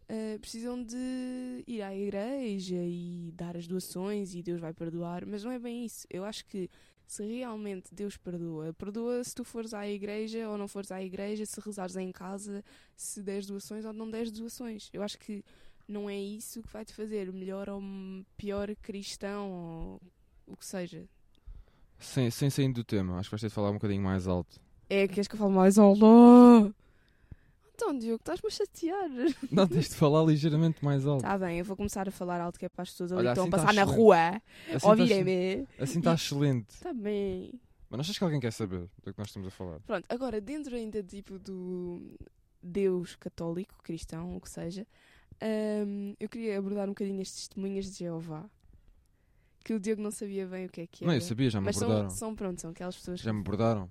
ah, 0.08 0.38
precisam 0.40 0.82
de 0.84 1.64
ir 1.68 1.82
à 1.82 1.96
igreja 1.96 2.76
e 2.76 3.32
dar 3.36 3.58
as 3.58 3.68
doações 3.68 4.36
e 4.36 4.44
Deus 4.44 4.60
vai 4.62 4.74
perdoar, 4.74 5.26
mas 5.26 5.44
não 5.44 5.52
é 5.52 5.60
bem 5.60 5.86
isso. 5.86 6.06
Eu 6.10 6.24
acho 6.24 6.46
que 6.46 6.70
se 7.08 7.24
realmente 7.24 7.94
Deus 7.94 8.18
perdoa, 8.18 8.74
perdoa 8.74 9.24
se 9.24 9.34
tu 9.34 9.44
fores 9.44 9.74
à 9.74 9.88
igreja 9.88 10.50
ou 10.50 10.58
não 10.58 10.68
fores 10.68 10.92
à 10.92 11.02
igreja, 11.04 11.46
se 11.46 11.60
rezares 11.60 11.96
em 11.96 12.12
casa, 12.12 12.64
se 12.96 13.22
deres 13.22 13.46
doações 13.46 13.86
ou 13.86 13.94
não 13.94 14.10
deres 14.10 14.32
doações. 14.32 14.90
Eu 14.94 15.02
acho 15.02 15.18
que 15.18 15.44
não 15.88 16.10
é 16.10 16.18
isso 16.20 16.62
que 16.64 16.72
vai 16.72 16.84
te 16.86 16.94
fazer 16.94 17.32
melhor 17.32 17.70
ou 17.70 17.82
pior 18.38 18.76
cristão 18.78 19.52
ou 19.52 20.02
o 20.48 20.56
que 20.56 20.66
seja. 20.66 21.08
Sem, 22.00 22.30
sem 22.30 22.50
sair 22.50 22.72
do 22.72 22.84
tema, 22.84 23.18
acho 23.20 23.30
que 23.30 23.34
vais 23.34 23.42
ter 23.42 23.48
de 23.48 23.54
falar 23.54 23.70
um 23.72 23.76
bocadinho 23.76 24.02
mais 24.04 24.28
alto. 24.28 24.60
É, 24.90 25.08
queres 25.08 25.28
que 25.28 25.36
eu 25.36 25.40
fale 25.40 25.54
mais 25.54 25.78
alto? 25.78 26.74
Então, 27.74 27.98
Diogo, 27.98 28.22
estás-me 28.22 28.48
a 28.48 28.52
chatear. 28.52 29.10
Não, 29.52 29.68
tens 29.68 29.90
de 29.90 29.96
falar 29.96 30.24
ligeiramente 30.24 30.84
mais 30.84 31.06
alto. 31.06 31.24
Tá 31.24 31.38
bem, 31.38 31.60
eu 31.60 31.66
vou 31.66 31.76
começar 31.76 32.08
a 32.08 32.12
falar 32.12 32.40
alto 32.40 32.58
que 32.58 32.66
é 32.66 32.70
para 32.70 32.84
as 32.84 32.92
pessoas 32.92 33.12
ali 33.12 33.20
Olha, 33.28 33.34
que 33.34 33.40
estão 33.40 33.44
assim 33.46 33.50
a 33.50 33.58
tá 33.58 33.58
passar 33.64 33.74
na 33.74 33.82
excelente. 33.82 33.98
rua 34.00 34.42
Assim 34.68 34.76
está 34.78 34.90
ouvirem-me. 34.90 35.68
assim 35.80 36.02
tá 36.02 36.14
excelente. 36.14 36.70
Está 36.70 36.94
bem. 36.94 37.52
Mas 37.90 37.98
não 37.98 38.00
achas 38.02 38.18
que 38.18 38.24
alguém 38.24 38.40
quer 38.40 38.52
saber 38.54 38.88
do 39.04 39.14
que 39.14 39.18
nós 39.20 39.28
estamos 39.28 39.48
a 39.48 39.52
falar? 39.52 39.80
Pronto, 39.82 40.06
agora, 40.10 40.40
dentro 40.40 40.76
ainda 40.76 41.04
tipo 41.04 41.38
do 41.38 42.18
Deus 42.64 43.16
católico, 43.18 43.76
cristão, 43.84 44.38
o 44.38 44.42
que 44.42 44.50
seja, 44.50 44.88
hum, 45.86 46.16
eu 46.20 46.30
queria 46.30 46.58
abordar 46.58 46.86
um 46.86 46.92
bocadinho 46.92 47.22
as 47.22 47.32
testemunhas 47.32 47.86
de 47.92 48.00
Jeová. 48.00 48.46
Que 49.66 49.74
o 49.74 49.80
Diogo 49.80 50.00
não 50.04 50.12
sabia 50.12 50.46
bem 50.46 50.68
o 50.68 50.70
que 50.70 50.82
é 50.82 50.88
que 50.88 51.04
era. 51.04 51.12
Não, 51.12 51.18
eu 51.18 51.22
sabia, 51.22 51.50
já 51.50 51.60
me 51.60 51.66
Mas 51.66 51.76
abordaram. 51.82 52.10
são, 52.12 52.18
são, 52.20 52.36
pronto, 52.36 52.62
são 52.62 52.70
aquelas 52.70 52.96
pessoas 52.96 53.20
Já 53.20 53.34
me 53.34 53.40
abordaram. 53.40 53.90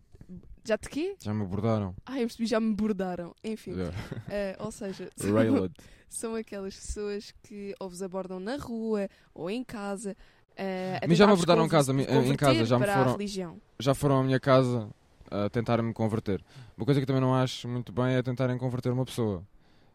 Já 0.64 0.78
te 0.78 0.88
quê? 0.88 1.16
Já 1.20 1.34
me 1.34 1.42
abordaram. 1.42 1.94
Ah, 2.06 2.14
eu 2.20 2.26
percebi, 2.28 2.46
já 2.46 2.60
me 2.60 2.72
bordaram. 2.72 3.34
Enfim, 3.42 3.72
Yeah. 3.72 3.96
eh, 4.30 4.56
ou 4.60 4.70
seja, 4.70 5.10
são, 5.18 5.28
são 6.08 6.34
aquelas 6.36 6.76
pessoas 6.76 7.34
que 7.42 7.74
ou 7.80 7.90
vos 7.90 8.02
abordam 8.02 8.38
na 8.38 8.56
rua 8.56 9.08
ou 9.34 9.50
em 9.50 9.64
casa. 9.64 10.16
eh, 10.56 11.00
a 11.02 11.04
A 11.04 11.08
mim 11.08 11.16
já 11.16 11.26
me 11.26 11.32
abordaram 11.32 11.66
em 11.66 11.68
casa, 11.68 11.92
em- 11.92 12.36
casa, 12.36 12.64
já 12.64 12.78
me 12.78 12.86
foram-. 12.86 13.60
Já 13.80 13.94
foram 13.94 14.20
à 14.20 14.22
minha 14.22 14.38
casa 14.38 14.88
a 15.28 15.50
tentar-me 15.50 15.92
converter. 15.92 16.40
Uma 16.76 16.86
coisa 16.86 17.00
que 17.00 17.02
eu 17.02 17.06
também 17.08 17.20
não 17.20 17.34
acho 17.34 17.66
muito 17.66 17.92
bem 17.92 18.14
é 18.14 18.22
tentarem 18.22 18.56
converter 18.56 18.92
uma 18.92 19.04
pessoa. 19.04 19.42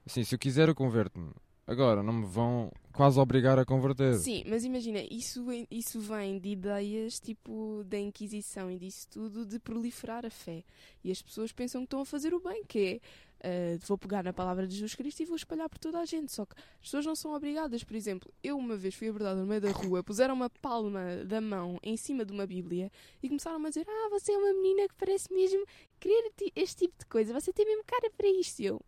Assim, 0.06 0.26
se 0.26 0.36
eu 0.36 0.40
quiser, 0.40 0.68
eu 0.68 0.76
converto-me. 0.76 1.32
Agora, 1.66 2.04
não 2.04 2.12
me 2.12 2.26
vão 2.26 2.70
quase 3.00 3.18
obrigar 3.18 3.58
a 3.58 3.64
converter. 3.64 4.16
Sim, 4.16 4.44
mas 4.46 4.66
imagina, 4.66 5.00
isso, 5.10 5.46
isso 5.72 6.02
vem 6.02 6.38
de 6.38 6.50
ideias 6.50 7.18
tipo 7.18 7.82
da 7.86 7.98
Inquisição 7.98 8.70
e 8.70 8.78
disso 8.78 9.08
tudo 9.10 9.46
de 9.46 9.58
proliferar 9.58 10.26
a 10.26 10.30
fé. 10.30 10.66
E 11.02 11.10
as 11.10 11.22
pessoas 11.22 11.54
pensam 11.54 11.80
que 11.80 11.86
estão 11.86 12.02
a 12.02 12.06
fazer 12.06 12.34
o 12.34 12.42
bem, 12.42 12.62
que 12.66 13.00
é 13.42 13.78
uh, 13.78 13.80
vou 13.88 13.98
pegar 13.98 14.22
na 14.22 14.34
palavra 14.34 14.68
de 14.68 14.74
Jesus 14.74 14.96
Cristo 14.96 15.22
e 15.22 15.26
vou 15.26 15.38
espalhar 15.38 15.70
por 15.70 15.80
toda 15.80 15.98
a 15.98 16.04
gente. 16.04 16.30
Só 16.34 16.46
que 16.46 16.56
as 16.58 16.82
pessoas 16.82 17.06
não 17.06 17.16
são 17.16 17.34
obrigadas. 17.34 17.86
Por 17.86 17.96
exemplo, 17.96 18.30
eu 18.44 18.58
uma 18.58 18.76
vez 18.76 18.94
fui 18.94 19.08
abordada 19.08 19.40
no 19.40 19.48
meio 19.48 19.62
da 19.62 19.72
rua, 19.72 20.04
puseram 20.04 20.34
uma 20.34 20.50
palma 20.50 21.24
da 21.26 21.40
mão 21.40 21.80
em 21.82 21.96
cima 21.96 22.26
de 22.26 22.34
uma 22.34 22.46
Bíblia 22.46 22.92
e 23.24 23.30
começaram 23.30 23.64
a 23.64 23.70
dizer: 23.70 23.86
Ah, 23.88 24.10
você 24.10 24.34
é 24.34 24.38
uma 24.38 24.54
menina 24.56 24.90
que 24.90 24.96
parece 24.96 25.34
mesmo 25.34 25.66
querer 26.02 26.34
este 26.54 26.86
tipo 26.86 27.00
de 27.00 27.06
coisa, 27.06 27.34
você 27.34 27.54
tem 27.54 27.66
mesmo 27.66 27.84
cara 27.86 28.12
para 28.18 28.28
isto. 28.28 28.60
E 28.60 28.66
eu, 28.66 28.82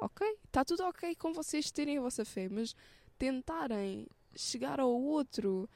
ok, 0.00 0.26
está 0.44 0.64
tudo 0.64 0.84
ok 0.84 1.14
com 1.16 1.32
vocês 1.32 1.70
terem 1.70 1.98
a 1.98 2.00
vossa 2.00 2.24
fé, 2.24 2.48
mas 2.48 2.74
tentarem 3.18 4.06
chegar 4.34 4.78
ao 4.80 4.90
outro 4.92 5.68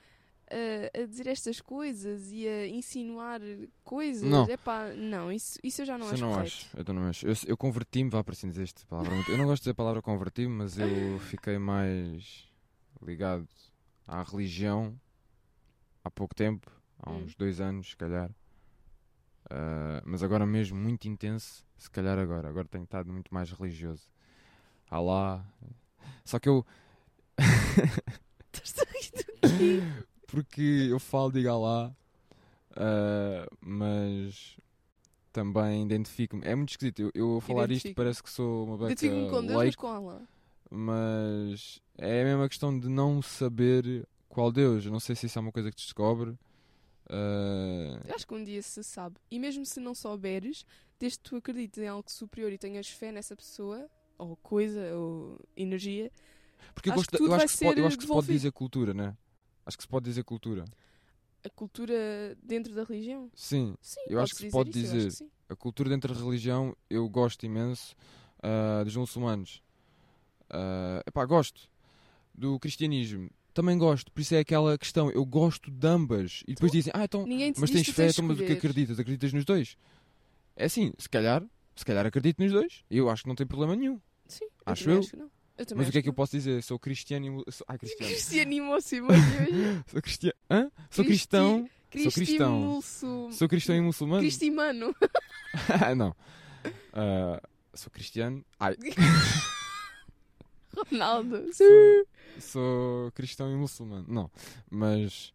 a, 0.50 1.00
a 1.02 1.06
dizer 1.06 1.26
estas 1.26 1.60
coisas 1.60 2.30
e 2.32 2.46
a 2.46 2.66
insinuar 2.66 3.40
coisas, 3.84 4.30
Não. 4.30 4.46
epá, 4.48 4.92
não, 4.94 5.30
isso, 5.32 5.58
isso 5.62 5.82
eu 5.82 5.86
já 5.86 5.96
não 5.96 6.06
Isso 6.06 6.14
acho 6.14 6.24
eu 6.24 6.28
não 6.28 6.34
correto. 6.34 6.56
acho. 6.56 6.76
Eu, 6.76 6.94
não 6.94 7.08
acho. 7.08 7.26
Eu, 7.26 7.34
eu 7.46 7.56
converti-me, 7.56 8.10
vá 8.10 8.22
para 8.24 8.32
assim 8.32 8.48
dizer 8.48 8.64
esta 8.64 8.82
palavra. 8.86 9.24
Eu 9.28 9.38
não 9.38 9.46
gosto 9.46 9.60
de 9.62 9.64
dizer 9.64 9.70
a 9.72 9.74
palavra 9.74 10.02
converti-me, 10.02 10.48
mas 10.54 10.76
eu 10.78 11.18
fiquei 11.20 11.58
mais 11.58 12.48
ligado 13.02 13.48
à 14.06 14.22
religião 14.22 14.98
há 16.04 16.10
pouco 16.10 16.34
tempo, 16.34 16.70
há 16.98 17.10
Hum. 17.10 17.24
uns 17.24 17.34
dois 17.34 17.60
anos, 17.60 17.90
se 17.90 17.96
calhar. 17.96 18.30
Ah, 19.48 20.02
mas 20.04 20.22
agora 20.22 20.46
mesmo 20.46 20.78
muito 20.78 21.06
intenso, 21.08 21.64
se 21.80 21.90
calhar 21.90 22.18
agora. 22.18 22.48
Agora 22.48 22.68
tenho 22.68 22.84
estado 22.84 23.10
muito 23.10 23.32
mais 23.32 23.50
religioso. 23.50 24.02
Há 24.90 25.00
lá. 25.00 25.44
Só 26.24 26.38
que 26.38 26.48
eu. 26.48 26.64
Estás 28.52 28.78
a 28.78 28.92
rir 28.92 29.10
do 29.12 29.58
quê? 29.58 29.82
porque 30.28 30.88
eu 30.90 31.00
falo 31.00 31.32
de 31.32 31.48
Alá, 31.48 31.90
ah, 32.76 33.48
mas 33.60 34.58
também 35.32 35.82
identifico-me. 35.84 36.46
É 36.46 36.54
muito 36.54 36.70
esquisito. 36.70 37.00
Eu, 37.00 37.10
eu 37.14 37.36
a 37.38 37.40
falar 37.40 37.70
isto 37.70 37.94
parece 37.94 38.22
que 38.22 38.28
sou 38.28 38.66
uma 38.66 38.76
beca 38.76 38.92
Identifico-me 38.92 39.30
com 39.30 39.46
Deus, 39.46 39.64
mas 39.64 39.76
com 39.76 39.86
Allah. 39.86 40.22
mas 40.70 41.80
é 41.96 42.20
a 42.20 42.24
mesma 42.24 42.48
questão 42.48 42.78
de 42.78 42.88
não 42.88 43.22
saber 43.22 44.06
qual 44.28 44.52
Deus. 44.52 44.84
Eu 44.84 44.92
não 44.92 45.00
sei 45.00 45.16
se 45.16 45.26
isso 45.26 45.38
é 45.38 45.42
uma 45.42 45.52
coisa 45.52 45.70
que 45.70 45.76
te 45.76 45.84
descobre. 45.84 46.38
Eu 47.08 48.14
acho 48.14 48.26
que 48.26 48.34
um 48.34 48.44
dia 48.44 48.62
se 48.62 48.84
sabe. 48.84 49.16
E 49.30 49.38
mesmo 49.38 49.64
se 49.64 49.80
não 49.80 49.94
souberes, 49.94 50.64
desde 51.00 51.18
que 51.18 51.24
tu 51.30 51.36
acredites 51.36 51.82
em 51.82 51.88
algo 51.88 52.08
superior 52.10 52.52
e 52.52 52.58
tenhas 52.58 52.88
fé 52.88 53.10
nessa 53.10 53.34
pessoa, 53.34 53.88
ou 54.18 54.36
coisa, 54.36 54.94
ou 54.96 55.40
energia, 55.56 56.12
porque 56.74 56.90
eu, 56.90 56.92
Acho 56.92 57.00
gosto, 57.00 57.16
que 57.16 57.22
eu 57.24 57.34
acho 57.34 57.46
que, 57.46 57.52
se 57.52 57.64
pode, 57.64 57.80
eu 57.80 57.86
acho 57.86 57.96
que 57.96 58.02
se 58.04 58.08
pode 58.08 58.26
dizer 58.28 58.52
cultura, 58.52 58.94
né? 58.94 59.16
Acho 59.66 59.76
que 59.76 59.82
se 59.82 59.88
pode 59.88 60.04
dizer 60.04 60.22
cultura. 60.24 60.64
a 61.44 61.48
cultura 61.50 62.36
dentro 62.42 62.74
da 62.74 62.84
religião. 62.84 63.30
Sim, 63.34 63.74
Sim, 63.80 64.00
Eu 64.08 64.20
acho 64.20 64.34
que 64.34 64.42
se 64.42 64.50
pode 64.50 64.70
isso, 64.70 64.80
dizer. 64.94 65.30
a 65.48 65.56
cultura 65.56 65.88
dentro 65.88 66.14
da 66.14 66.20
religião 66.22 66.76
eu 66.88 67.08
gosto 67.08 67.44
imenso 67.46 67.96
ah, 68.42 68.82
dos 68.84 68.94
muçulmanos. 68.94 69.62
Ah, 70.48 71.02
epá, 71.06 71.24
gosto. 71.24 71.68
Do 72.34 72.58
cristianismo 72.58 73.30
também 73.52 73.76
gosto. 73.76 74.12
Por 74.12 74.20
isso 74.20 74.34
é 74.34 74.38
aquela 74.38 74.78
questão. 74.78 75.10
Eu 75.10 75.24
gosto 75.24 75.70
de 75.70 75.86
ambas. 75.86 76.42
E 76.46 76.54
depois 76.54 76.70
Tu- 76.70 76.76
dizem, 76.76 76.92
ah, 76.94 77.04
então, 77.04 77.26
mas 77.58 77.70
tens 77.70 77.88
fé, 77.88 78.04
tens 78.04 78.12
então, 78.14 78.24
mas 78.26 78.38
o 78.38 78.44
que 78.44 78.52
acreditas? 78.52 78.98
Acreditas 78.98 79.32
nos 79.32 79.44
dois? 79.44 79.76
É 80.60 80.66
assim, 80.66 80.92
se 80.98 81.08
calhar, 81.08 81.42
se 81.74 81.84
calhar 81.86 82.04
acredito 82.04 82.38
nos 82.42 82.52
dois. 82.52 82.84
Eu 82.90 83.08
acho 83.08 83.22
que 83.22 83.28
não 83.28 83.34
tem 83.34 83.46
problema 83.46 83.74
nenhum. 83.74 83.98
Sim, 84.26 84.46
Acho 84.66 84.90
eu. 84.90 84.98
acho. 84.98 85.16
Eu 85.16 85.30
Mas 85.76 85.88
o 85.88 85.92
que 85.92 85.98
é 85.98 86.02
que 86.02 86.08
eu 86.08 86.12
posso 86.14 86.32
dizer? 86.32 86.62
Sou 86.62 86.78
cristiano 86.78 87.44
e. 87.48 87.52
Sou... 87.52 87.64
Ai, 87.66 87.76
cristiano. 87.80 88.10
Cristianimo-se, 88.12 89.00
mas 89.00 89.18
hoje. 89.18 89.84
Sou 89.90 90.02
cristiano. 90.02 90.36
Hã? 90.50 90.70
Sou 90.90 91.04
Cristi- 91.04 91.04
cristão. 91.06 91.58
Sou 91.58 91.68
cristão. 91.90 92.12
Cristimulso. 92.12 93.28
Sou 93.32 93.48
cristão 93.48 93.74
e 93.76 93.80
muçulmano. 93.80 94.20
Cristimano. 94.20 94.94
Não. 95.96 96.14
Ah, 96.92 97.40
sou 97.74 97.90
cristiano. 97.90 98.44
Ai, 98.58 98.76
Ronaldo. 100.76 101.52
Sou- 101.54 102.06
sou 102.38 103.12
cristão 103.12 103.50
e 103.50 103.56
muçulmano. 103.56 104.04
Não, 104.08 104.30
mas 104.70 105.32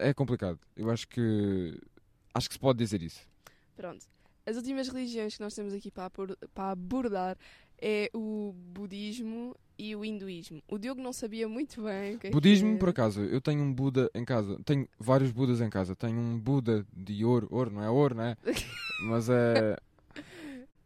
é 0.00 0.12
complicado. 0.12 0.58
Eu 0.76 0.90
acho 0.90 1.06
que 1.08 1.78
acho 2.34 2.48
que 2.48 2.54
se 2.54 2.58
pode 2.60 2.78
dizer 2.78 3.02
isso. 3.02 3.20
Pronto. 3.76 4.04
As 4.50 4.56
últimas 4.56 4.88
religiões 4.88 5.36
que 5.36 5.42
nós 5.44 5.54
temos 5.54 5.72
aqui 5.72 5.92
para, 5.92 6.10
abordar 6.72 7.38
é 7.80 8.10
o 8.12 8.52
budismo 8.52 9.54
e 9.78 9.94
o 9.94 10.04
hinduísmo. 10.04 10.60
O 10.66 10.76
Diogo 10.76 11.00
não 11.00 11.12
sabia 11.12 11.48
muito 11.48 11.80
bem 11.84 12.16
o 12.16 12.18
que 12.18 12.26
é 12.26 12.30
Budismo, 12.30 12.76
por 12.76 12.88
acaso, 12.88 13.20
eu 13.20 13.40
tenho 13.40 13.62
um 13.62 13.72
Buda 13.72 14.10
em 14.12 14.24
casa. 14.24 14.58
Tenho 14.64 14.88
vários 14.98 15.30
Budas 15.30 15.60
em 15.60 15.70
casa. 15.70 15.94
Tenho 15.94 16.18
um 16.18 16.36
Buda 16.36 16.84
de 16.92 17.24
ouro, 17.24 17.46
ouro, 17.48 17.70
não 17.70 17.80
é 17.80 17.88
ouro, 17.88 18.16
não 18.16 18.24
é? 18.24 18.36
Mas 19.04 19.28
é, 19.28 19.76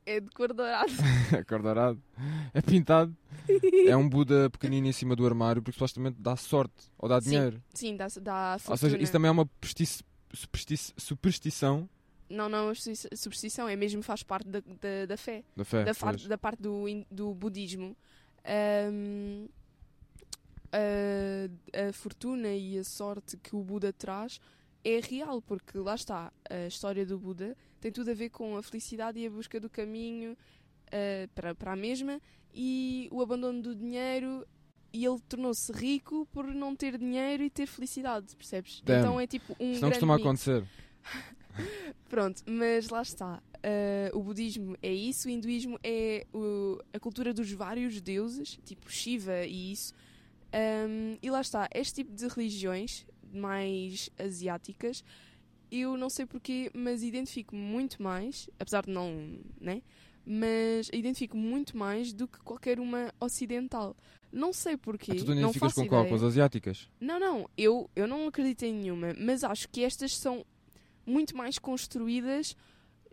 É 0.04 0.21
de 0.21 0.28
cor 0.33 0.52
dourada. 0.52 0.92
é 1.35 1.42
cor 1.42 1.62
dourado. 1.62 2.02
É 2.52 2.61
pintado. 2.61 3.16
É 3.88 3.97
um 3.97 4.06
Buda 4.06 4.50
pequenino 4.50 4.87
em 4.87 4.92
cima 4.92 5.16
do 5.16 5.25
armário 5.25 5.62
porque 5.62 5.73
supostamente 5.73 6.21
dá 6.21 6.37
sorte 6.37 6.75
ou 6.99 7.09
dá 7.09 7.18
Sim, 7.18 7.30
dinheiro. 7.30 7.62
Sim, 7.73 7.97
dá, 7.97 8.09
dá 8.21 8.59
Ou 8.68 8.76
seja, 8.76 8.90
fortuna. 8.90 9.02
isso 9.02 9.12
também 9.12 9.28
é 9.30 9.33
uma 9.33 9.49
supersti- 9.62 10.04
supersti- 10.35 10.92
superstição 10.99 11.88
Não, 12.35 12.49
não, 12.49 12.69
a 12.71 12.75
supersti- 12.75 13.17
superstição 13.17 13.69
é 13.69 13.76
mesmo 13.76 14.03
faz 14.03 14.23
parte 14.23 14.49
da, 14.49 14.61
da, 14.61 15.07
da 15.09 15.17
fé. 15.17 15.45
da 15.57 15.64
fé. 15.64 15.85
da, 15.85 15.95
far- 15.95 16.17
da 16.17 16.37
parte 16.38 16.61
do, 16.62 16.85
do 17.11 17.35
budismo. 17.35 17.97
Ahm, 18.45 19.47
a, 20.73 21.88
a 21.88 21.93
fortuna 21.93 22.49
e 22.55 22.79
a 22.79 22.85
sorte 22.85 23.37
que 23.37 23.55
o 23.55 23.62
Buda 23.62 23.93
traz 23.93 24.41
é 24.85 25.00
real, 25.00 25.41
porque 25.41 25.79
lá 25.79 25.95
está, 25.95 26.33
a 26.50 26.67
história 26.67 27.07
do 27.07 27.19
Buda 27.19 27.57
tem 27.81 27.91
tudo 27.93 28.11
a 28.11 28.14
ver 28.14 28.31
com 28.31 28.57
a 28.57 28.62
felicidade 28.62 29.19
e 29.19 29.26
a 29.26 29.31
busca 29.31 29.59
do 29.61 29.71
caminho 29.71 30.37
ah, 30.93 31.29
para, 31.35 31.55
para 31.55 31.73
a 31.73 31.76
mesma 31.76 32.21
e 32.53 33.09
o 33.11 33.23
abandono 33.23 33.62
do 33.62 33.75
dinheiro. 33.75 34.47
E 34.93 35.05
ele 35.05 35.19
tornou-se 35.29 35.73
rico 35.73 36.25
por 36.31 36.47
não 36.47 36.76
ter 36.76 36.97
dinheiro 36.97 37.43
e 37.43 37.50
ter 37.50 37.67
felicidade, 37.67 38.37
percebes? 38.37 38.81
Damn. 38.85 39.00
Então 39.00 39.21
é 39.21 39.26
tipo 39.26 39.57
um 39.59 39.73
Isso 39.73 39.81
não 39.83 39.88
costuma 39.91 40.14
mix. 40.14 40.25
acontecer. 40.25 40.64
Pronto, 42.09 42.43
mas 42.47 42.89
lá 42.89 43.03
está. 43.03 43.43
Ah, 43.63 44.11
o 44.13 44.23
budismo 44.23 44.77
é 44.83 44.93
isso, 44.93 45.27
o 45.29 45.31
hinduísmo 45.31 45.79
é 45.83 46.27
o- 46.33 46.79
a 46.93 47.01
cultura 47.01 47.33
dos 47.33 47.51
vários 47.53 48.01
deuses, 48.01 48.59
tipo 48.65 48.91
Shiva 48.91 49.45
e 49.47 49.73
isso. 49.73 49.95
Ahm, 50.53 51.17
e 51.23 51.31
lá 51.31 51.41
está, 51.41 51.69
este 51.75 51.97
tipo 52.05 52.13
de 52.15 52.29
religiões 52.29 53.07
mais 53.33 54.09
asiáticas, 54.19 55.03
eu 55.71 55.97
não 55.97 56.09
sei 56.09 56.27
porquê, 56.27 56.71
mas 56.73 57.03
identifico 57.03 57.57
muito 57.57 58.01
mais, 58.03 58.49
apesar 58.61 58.85
de 58.85 58.93
não, 58.93 59.39
né? 59.61 59.83
Mas 60.27 60.89
identifico 60.93 61.37
muito 61.37 61.77
mais 61.77 62.13
do 62.13 62.27
que 62.29 62.39
qualquer 62.41 62.79
uma 62.81 63.13
ocidental. 63.21 63.97
Não 64.33 64.53
sei 64.53 64.77
porquê. 64.77 65.13
Ah, 65.13 65.17
tu 65.17 65.25
não 65.27 65.35
identificas 65.35 65.73
faço 65.75 65.81
com 65.83 65.89
qual? 65.89 66.07
Com 66.07 66.15
as 66.15 66.23
asiáticas? 66.23 66.89
Não, 67.01 67.19
não, 67.19 67.49
eu, 67.59 67.91
eu 67.97 68.07
não 68.07 68.27
acredito 68.29 68.63
em 68.63 68.73
nenhuma, 68.73 69.15
mas 69.19 69.43
acho 69.45 69.69
que 69.69 69.83
estas 69.83 70.17
são 70.17 70.45
muito 71.07 71.37
mais 71.37 71.59
construídas 71.59 72.57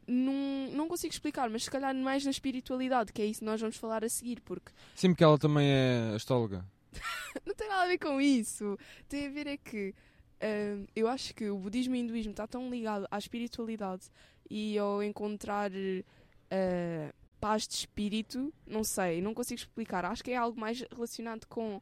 num. 0.07 0.71
Não 0.73 0.87
consigo 0.87 1.13
explicar, 1.13 1.49
mas 1.49 1.63
se 1.63 1.71
calhar 1.71 1.93
mais 1.95 2.25
na 2.25 2.31
espiritualidade, 2.31 3.13
que 3.13 3.21
é 3.21 3.25
isso 3.25 3.39
que 3.39 3.45
nós 3.45 3.59
vamos 3.59 3.77
falar 3.77 4.03
a 4.03 4.09
seguir, 4.09 4.41
porque 4.41 4.71
Sim, 4.95 5.09
porque 5.09 5.23
ela 5.23 5.37
também 5.37 5.67
é 5.69 6.13
astróloga. 6.15 6.65
não 7.45 7.55
tem 7.55 7.67
nada 7.67 7.83
a 7.83 7.87
ver 7.87 7.97
com 7.97 8.19
isso. 8.19 8.77
Tem 9.07 9.27
a 9.27 9.29
ver 9.29 9.47
é 9.47 9.57
que 9.57 9.93
hum, 10.41 10.85
eu 10.95 11.07
acho 11.07 11.33
que 11.33 11.49
o 11.49 11.57
budismo 11.57 11.95
e 11.95 11.99
o 11.99 12.01
hinduísmo 12.01 12.31
está 12.31 12.47
tão 12.47 12.69
ligado 12.69 13.07
à 13.09 13.17
espiritualidade 13.17 14.09
e 14.49 14.77
ao 14.77 15.01
encontrar 15.01 15.71
uh, 15.71 17.13
paz 17.39 17.67
de 17.67 17.73
espírito, 17.73 18.53
não 18.67 18.83
sei, 18.83 19.21
não 19.21 19.33
consigo 19.33 19.59
explicar. 19.59 20.05
Acho 20.05 20.23
que 20.23 20.31
é 20.31 20.35
algo 20.35 20.59
mais 20.59 20.81
relacionado 20.91 21.45
com 21.47 21.81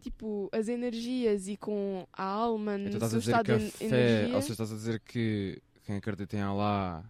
tipo 0.00 0.48
as 0.52 0.68
energias 0.68 1.46
e 1.48 1.56
com 1.56 2.06
a 2.12 2.22
alma 2.24 2.74
Então 2.78 2.84
no 2.84 2.96
estás 3.06 3.14
a 3.14 3.18
dizer 3.18 3.30
estado 3.30 3.46
que 3.46 3.52
a 3.52 3.58
fé, 3.60 3.84
energia. 3.84 4.34
ou 4.34 4.40
seja, 4.42 4.52
estás 4.54 4.72
a 4.72 4.74
dizer 4.76 5.00
que 5.00 5.62
quem 5.84 5.96
acredita 5.96 6.36
em 6.36 6.40
Allah 6.42 7.04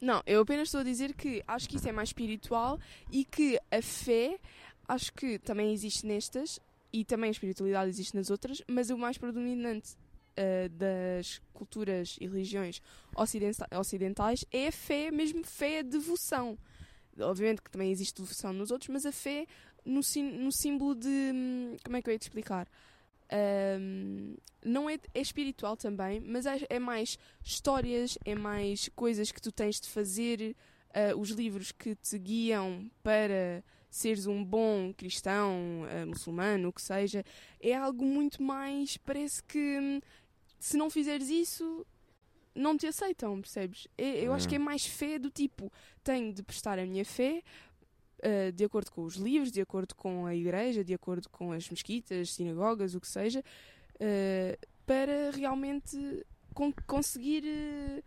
Não, 0.00 0.22
eu 0.26 0.40
apenas 0.42 0.68
estou 0.68 0.80
a 0.80 0.84
dizer 0.84 1.14
que 1.14 1.42
acho 1.46 1.68
que 1.68 1.76
isso 1.76 1.88
é 1.88 1.92
mais 1.92 2.08
espiritual 2.10 2.78
e 3.10 3.24
que 3.24 3.58
a 3.70 3.80
fé 3.82 4.38
acho 4.88 5.12
que 5.12 5.38
também 5.38 5.72
existe 5.72 6.04
nestas 6.06 6.58
e 6.92 7.04
também 7.04 7.28
a 7.28 7.30
espiritualidade 7.30 7.88
existe 7.88 8.14
nas 8.14 8.28
outras, 8.30 8.60
mas 8.68 8.90
o 8.90 8.98
mais 8.98 9.16
predominante 9.16 9.96
ah, 10.36 10.68
das 10.70 11.40
culturas 11.54 12.16
e 12.20 12.26
religiões 12.26 12.82
ocidenta- 13.16 13.66
ocidentais 13.78 14.44
é 14.50 14.66
a 14.68 14.72
fé, 14.72 15.10
mesmo 15.10 15.44
fé, 15.44 15.78
a 15.78 15.82
devoção. 15.82 16.58
Obviamente 17.20 17.60
que 17.62 17.70
também 17.70 17.90
existe 17.90 18.20
devoção 18.22 18.52
nos 18.54 18.70
outros, 18.70 18.88
mas 18.88 19.04
a 19.06 19.12
fé 19.12 19.46
no, 19.84 20.00
no 20.38 20.52
símbolo 20.52 20.94
de. 20.94 21.08
hum, 21.08 21.76
Como 21.84 21.96
é 21.96 22.02
que 22.02 22.08
eu 22.08 22.12
ia 22.12 22.18
te 22.18 22.22
explicar? 22.22 22.68
Ahm, 23.30 24.36
não 24.64 24.88
é, 24.88 24.98
é 25.14 25.20
espiritual 25.20 25.76
também, 25.76 26.20
mas 26.20 26.46
é, 26.46 26.58
é 26.68 26.78
mais 26.78 27.18
histórias, 27.42 28.18
é 28.24 28.34
mais 28.34 28.88
coisas 28.90 29.32
que 29.32 29.40
tu 29.40 29.50
tens 29.50 29.80
de 29.80 29.88
fazer, 29.88 30.54
ah, 30.94 31.16
os 31.16 31.30
livros 31.30 31.72
que 31.72 31.94
te 31.94 32.18
guiam 32.18 32.90
para 33.02 33.64
seres 33.90 34.26
um 34.26 34.42
bom 34.42 34.92
cristão, 34.94 35.82
uh, 35.82 36.06
muçulmano, 36.06 36.68
o 36.68 36.72
que 36.72 36.80
seja, 36.80 37.22
é 37.60 37.74
algo 37.74 38.04
muito 38.04 38.42
mais. 38.42 38.96
Parece 38.96 39.42
que 39.42 39.58
hum, 39.58 40.00
se 40.58 40.76
não 40.78 40.88
fizeres 40.88 41.28
isso, 41.28 41.86
não 42.54 42.76
te 42.76 42.86
aceitam, 42.86 43.40
percebes? 43.40 43.86
Eu, 43.98 44.06
eu 44.06 44.32
acho 44.32 44.48
que 44.48 44.54
é 44.56 44.58
mais 44.58 44.86
fé 44.86 45.18
do 45.18 45.30
tipo: 45.30 45.70
tenho 46.02 46.32
de 46.32 46.42
prestar 46.42 46.78
a 46.78 46.86
minha 46.86 47.04
fé. 47.04 47.42
Uh, 48.24 48.52
de 48.52 48.64
acordo 48.64 48.92
com 48.92 49.02
os 49.02 49.16
livros, 49.16 49.50
de 49.50 49.60
acordo 49.60 49.96
com 49.96 50.26
a 50.26 50.34
igreja, 50.34 50.84
de 50.84 50.94
acordo 50.94 51.28
com 51.28 51.50
as 51.50 51.68
mesquitas, 51.68 52.32
sinagogas, 52.32 52.94
o 52.94 53.00
que 53.00 53.08
seja, 53.08 53.40
uh, 53.40 54.66
para 54.86 55.32
realmente 55.32 56.24
con 56.54 56.72
conseguir 56.86 57.42
uh, 57.42 58.02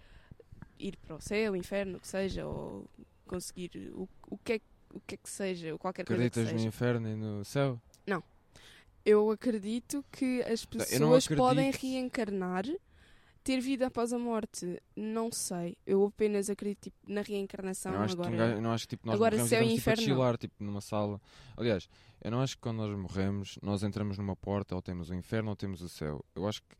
ir 0.79 0.95
para 0.97 1.17
o 1.17 1.21
céu, 1.21 1.55
inferno, 1.55 1.97
o 1.97 1.99
que 1.99 2.07
seja, 2.07 2.45
ou 2.45 2.89
conseguir 3.27 3.91
o, 3.93 4.07
o, 4.29 4.37
que, 4.37 4.53
é, 4.53 4.61
o 4.93 4.99
que 5.01 5.15
é 5.15 5.17
que 5.17 5.29
seja, 5.29 5.77
qualquer 5.77 6.03
Acreditas 6.03 6.43
coisa 6.43 6.55
que 6.55 6.61
no 6.61 6.67
inferno 6.67 7.09
e 7.09 7.15
no 7.15 7.43
céu? 7.43 7.79
Não. 8.05 8.23
Eu 9.05 9.29
acredito 9.29 10.03
que 10.11 10.41
as 10.43 10.65
pessoas 10.65 11.27
podem 11.27 11.71
reencarnar, 11.71 12.65
ter 13.45 13.61
vida 13.61 13.85
após 13.85 14.11
a 14.11 14.17
morte, 14.17 14.81
não 14.95 15.31
sei. 15.31 15.77
Eu 15.85 16.03
apenas 16.03 16.49
acredito 16.49 16.85
tipo, 16.85 16.97
na 17.07 17.21
reencarnação 17.21 17.93
eu 17.93 18.01
acho 18.01 18.13
agora. 18.13 18.31
Que, 18.31 18.57
eu 18.57 18.61
não 18.61 18.71
acho 18.71 18.87
que 18.87 18.95
tipo, 18.97 19.05
nós 19.05 19.15
agora 19.15 19.35
morremos 19.35 19.49
céu 19.49 19.61
e 19.61 19.65
tipo, 19.67 19.77
inferno. 19.77 20.03
chilar, 20.03 20.37
tipo, 20.37 20.55
numa 20.63 20.81
sala. 20.81 21.21
Aliás, 21.55 21.87
eu 22.23 22.31
não 22.31 22.41
acho 22.41 22.55
que 22.55 22.61
quando 22.61 22.77
nós 22.77 22.97
morremos, 22.97 23.59
nós 23.61 23.83
entramos 23.83 24.17
numa 24.17 24.35
porta, 24.35 24.73
ou 24.73 24.81
temos 24.81 25.11
o 25.11 25.13
inferno 25.13 25.51
ou 25.51 25.55
temos 25.55 25.83
o 25.83 25.87
céu. 25.87 26.25
Eu 26.35 26.47
acho 26.47 26.59
que 26.63 26.75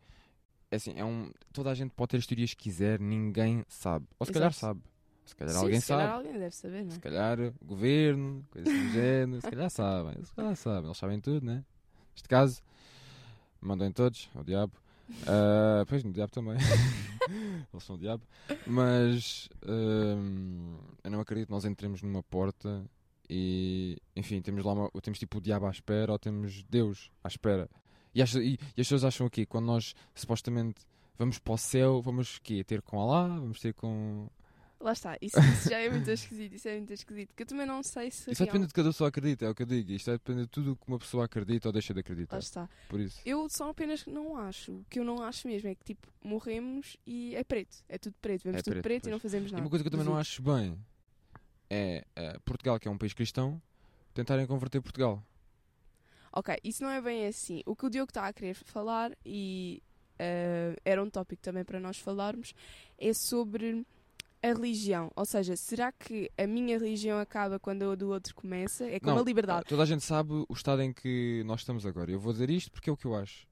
é 0.71 0.77
assim, 0.77 0.93
é 0.97 1.05
um, 1.05 1.31
toda 1.53 1.69
a 1.69 1.75
gente 1.75 1.91
pode 1.91 2.09
ter 2.09 2.17
as 2.17 2.25
teorias 2.25 2.55
que 2.55 2.63
quiser, 2.63 2.99
ninguém 2.99 3.63
sabe. 3.67 4.07
Ou 4.17 4.25
se 4.25 4.33
calhar 4.33 4.49
Exato. 4.49 4.59
sabe. 4.59 4.81
Se 5.23 5.35
calhar 5.35 5.53
Sim, 5.53 5.61
alguém 5.61 5.79
se 5.79 5.87
calhar 5.87 6.07
sabe. 6.07 6.17
alguém 6.17 6.39
deve 6.39 6.55
saber, 6.55 6.83
não 6.83 6.89
é? 6.89 6.93
Se 6.93 6.99
calhar 6.99 7.39
o 7.39 7.53
governo, 7.65 8.45
coisas 8.49 8.73
do 8.73 8.89
género, 8.91 9.41
se 9.41 9.49
calhar 9.49 9.69
sabem. 9.69 10.23
Se 10.23 10.33
calhar 10.33 10.55
sabem, 10.55 10.85
eles 10.85 10.97
sabem 10.97 11.19
tudo, 11.21 11.45
né? 11.45 11.63
Neste 12.11 12.27
caso, 12.27 12.61
mandem 13.61 13.91
todos 13.91 14.29
ao 14.33 14.43
diabo. 14.43 14.73
Ah, 15.27 15.83
pois, 15.87 16.03
no 16.03 16.11
diabo 16.11 16.31
também. 16.31 16.57
eles 17.73 17.83
são 17.83 17.95
o 17.95 17.99
diabo. 17.99 18.23
Mas 18.65 19.49
hum, 19.67 20.77
eu 21.03 21.11
não 21.11 21.19
acredito 21.19 21.47
que 21.47 21.53
nós 21.53 21.65
entremos 21.65 22.01
numa 22.01 22.23
porta 22.23 22.83
e, 23.29 23.97
enfim, 24.15 24.41
temos 24.41 24.63
lá 24.63 24.73
uma, 24.73 24.89
temos 25.01 25.19
tipo 25.19 25.37
o 25.37 25.41
diabo 25.41 25.65
à 25.67 25.71
espera 25.71 26.11
ou 26.11 26.19
temos 26.19 26.63
Deus 26.69 27.09
à 27.23 27.27
espera. 27.27 27.69
E, 28.13 28.21
e- 28.21 28.53
e 28.53 28.57
as 28.81 28.87
pessoas 28.87 29.03
acham 29.03 29.27
aqui, 29.27 29.45
quando 29.45 29.65
nós 29.65 29.93
supostamente 30.13 30.81
vamos 31.17 31.39
para 31.39 31.53
o 31.53 31.57
céu, 31.57 32.01
vamos 32.01 32.39
quê? 32.39 32.63
ter 32.63 32.81
com 32.81 32.99
Allah, 33.01 33.27
vamos 33.39 33.59
ter 33.59 33.73
com. 33.73 34.27
Lá 34.85 34.91
está, 34.93 35.17
isso, 35.19 35.39
isso 35.39 35.67
já 35.69 35.79
é 35.79 35.89
muito 35.89 36.11
esquisito, 36.11 36.53
isso 36.53 36.67
é 36.67 36.75
muito 36.77 36.93
esquisito. 36.93 37.33
Que 37.35 37.41
eu 37.41 37.47
também 37.47 37.65
não 37.65 37.81
sei 37.81 38.11
se. 38.11 38.29
Isso 38.31 38.43
real- 38.43 38.51
depender 38.53 38.67
de 38.67 38.73
cada 38.73 38.89
pessoa 38.89 39.07
acredita, 39.07 39.43
é 39.45 39.49
o 39.49 39.55
que 39.55 39.63
eu 39.63 39.65
digo. 39.65 39.91
Isto 39.91 40.05
vai 40.05 40.13
depender 40.19 40.41
de 40.43 40.47
tudo 40.49 40.73
o 40.73 40.75
que 40.75 40.87
uma 40.87 40.99
pessoa 40.99 41.25
acredita 41.25 41.67
ou 41.69 41.73
deixa 41.73 41.91
de 41.91 41.97
Lá 41.97 42.01
acreditar. 42.01 42.37
está. 42.37 42.69
Por 42.87 42.99
isso. 42.99 43.19
Eu 43.25 43.47
só 43.49 43.71
apenas 43.71 44.05
não 44.05 44.37
acho. 44.37 44.73
O 44.73 44.85
que 44.87 44.99
eu 44.99 45.03
não 45.03 45.23
acho 45.23 45.47
mesmo 45.47 45.67
é 45.69 45.73
que, 45.73 45.83
tipo, 45.83 46.07
morremos 46.23 46.97
e 47.03 47.35
é 47.35 47.43
preto. 47.43 47.77
É 47.89 47.97
tudo 47.97 48.13
preto. 48.21 48.43
Vemos 48.43 48.59
É 48.59 48.61
tudo 48.61 48.73
preto, 48.73 48.83
preto, 48.83 49.07
e 49.07 49.11
não 49.11 49.19
fazemos 49.19 49.49
E 49.49 49.53
nada. 49.53 49.63
uma 49.63 49.69
coisa 49.71 49.83
que 49.83 49.87
eu 49.87 49.91
também 49.91 50.05
não 50.05 50.15
acho 50.15 50.39
bem 50.43 50.77
é 51.67 52.05
eh, 52.15 52.37
Portugal, 52.45 52.79
que 52.79 52.87
é 52.87 52.91
um 52.91 52.97
país 52.99 53.11
cristão, 53.13 53.59
tentarem 54.13 54.45
converter 54.45 54.81
Portugal. 54.81 55.23
Ok, 56.31 56.55
isso 56.63 56.83
não 56.83 56.91
é 56.91 57.01
bem 57.01 57.25
assim. 57.25 57.63
O 57.65 57.75
que 57.75 57.87
o 57.87 57.89
Diogo 57.89 58.11
está 58.11 58.27
a 58.27 58.33
querer 58.33 58.53
falar, 58.53 59.17
e 59.25 59.81
eh, 60.19 60.75
era 60.85 61.01
um 61.03 61.09
tópico 61.09 61.41
também 61.41 61.63
para 61.63 61.79
nós 61.79 61.97
falarmos, 61.97 62.53
é 62.99 63.11
sobre 63.13 63.83
a 64.49 64.53
religião. 64.53 65.11
Ou 65.15 65.25
seja, 65.25 65.55
será 65.55 65.91
que 65.91 66.29
a 66.37 66.45
minha 66.45 66.77
religião 66.77 67.19
acaba 67.19 67.59
quando 67.59 67.89
a 67.89 67.95
do 67.95 68.09
outro 68.09 68.33
começa? 68.35 68.85
É 68.85 68.99
como 68.99 69.15
Não, 69.15 69.21
a 69.21 69.25
liberdade. 69.25 69.65
toda 69.67 69.83
a 69.83 69.85
gente 69.85 70.03
sabe 70.03 70.33
o 70.33 70.53
estado 70.53 70.81
em 70.81 70.93
que 70.93 71.43
nós 71.45 71.61
estamos 71.61 71.85
agora. 71.85 72.11
Eu 72.11 72.19
vou 72.19 72.31
dizer 72.31 72.49
isto 72.49 72.71
porque 72.71 72.89
é 72.89 72.93
o 72.93 72.97
que 72.97 73.05
eu 73.05 73.15
acho. 73.15 73.47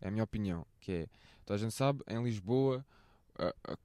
É 0.00 0.08
a 0.08 0.10
minha 0.10 0.24
opinião. 0.24 0.66
Que 0.80 0.92
é, 0.92 1.06
toda 1.44 1.56
a 1.56 1.58
gente 1.58 1.74
sabe, 1.74 2.02
em 2.08 2.22
Lisboa, 2.22 2.84
a, 3.38 3.48
a 3.72 3.76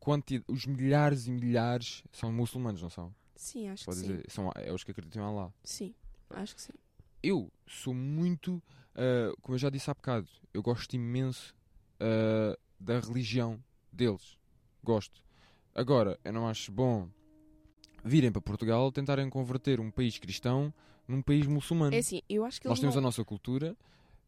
os 0.48 0.66
milhares 0.66 1.28
e 1.28 1.32
milhares 1.32 2.04
são 2.12 2.32
muçulmanos, 2.32 2.82
não 2.82 2.90
são? 2.90 3.14
Sim, 3.36 3.70
acho 3.70 3.82
que 3.82 3.86
Pode 3.86 4.00
sim. 4.00 4.08
dizer, 4.08 4.26
são, 4.30 4.52
é 4.56 4.74
os 4.74 4.84
que 4.84 4.92
acreditam 4.92 5.24
em 5.24 5.26
Allah. 5.26 5.54
Sim, 5.64 5.94
acho 6.32 6.56
que 6.56 6.62
sim. 6.62 6.74
eu 7.22 7.52
sou 7.68 7.94
muito, 7.94 8.62
ah, 8.96 9.32
como 9.42 9.56
eu 9.56 9.60
já 9.60 9.70
disse 9.70 9.90
há 9.90 9.94
bocado, 9.94 10.28
eu 10.54 10.62
gosto 10.64 10.96
imenso 10.96 11.56
ah, 12.00 12.58
da 12.80 13.00
religião 13.00 13.64
deles. 13.92 14.38
Gosto. 14.84 15.27
Agora, 15.78 16.20
eu 16.26 16.34
não 16.34 16.48
acho 16.48 16.72
bom 16.72 17.08
virem 18.04 18.32
para 18.32 18.42
Portugal 18.42 18.92
tentarem 18.92 19.30
converter 19.30 19.80
um 19.80 19.92
país 19.92 20.18
cristão 20.18 20.74
num 21.08 21.22
país 21.22 21.46
muçulmano. 21.46 21.96
É 21.96 22.00
assim, 22.00 22.20
eu 22.28 22.44
acho 22.44 22.60
que 22.60 22.68
Nós 22.68 22.80
temos 22.80 22.96
não... 22.96 23.00
a 23.00 23.04
nossa 23.04 23.24
cultura, 23.24 23.78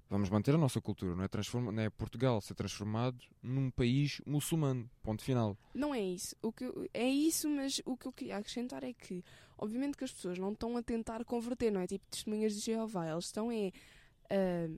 vamos 0.08 0.30
manter 0.30 0.54
a 0.54 0.60
nossa 0.60 0.80
cultura, 0.80 1.16
não 1.16 1.24
é, 1.24 1.28
transforma, 1.28 1.72
não 1.72 1.82
é 1.82 1.90
Portugal 1.90 2.40
ser 2.40 2.54
transformado 2.54 3.18
num 3.42 3.72
país 3.72 4.22
muçulmano. 4.28 4.88
Ponto 5.02 5.24
final. 5.24 5.58
Não 5.74 5.92
é 5.92 6.00
isso. 6.00 6.36
O 6.40 6.52
que 6.52 6.66
eu- 6.66 6.88
é 6.94 7.10
isso, 7.10 7.50
mas 7.50 7.82
o 7.84 7.98
que 7.98 8.06
eu 8.06 8.14
queria 8.14 8.38
acrescentar 8.38 8.84
é 8.84 8.94
que, 8.94 9.24
obviamente, 9.58 9.98
que 9.98 10.04
as 10.04 10.12
pessoas 10.12 10.38
não 10.38 10.52
estão 10.52 10.78
a 10.78 10.84
tentar 10.84 11.26
converter, 11.26 11.72
não 11.72 11.82
é? 11.82 11.88
Tipo 11.88 12.06
testemunhas 12.12 12.54
de 12.54 12.60
Jeová. 12.60 13.10
Eles 13.10 13.26
estão 13.26 13.52
é. 13.52 13.72
ah, 14.30 14.70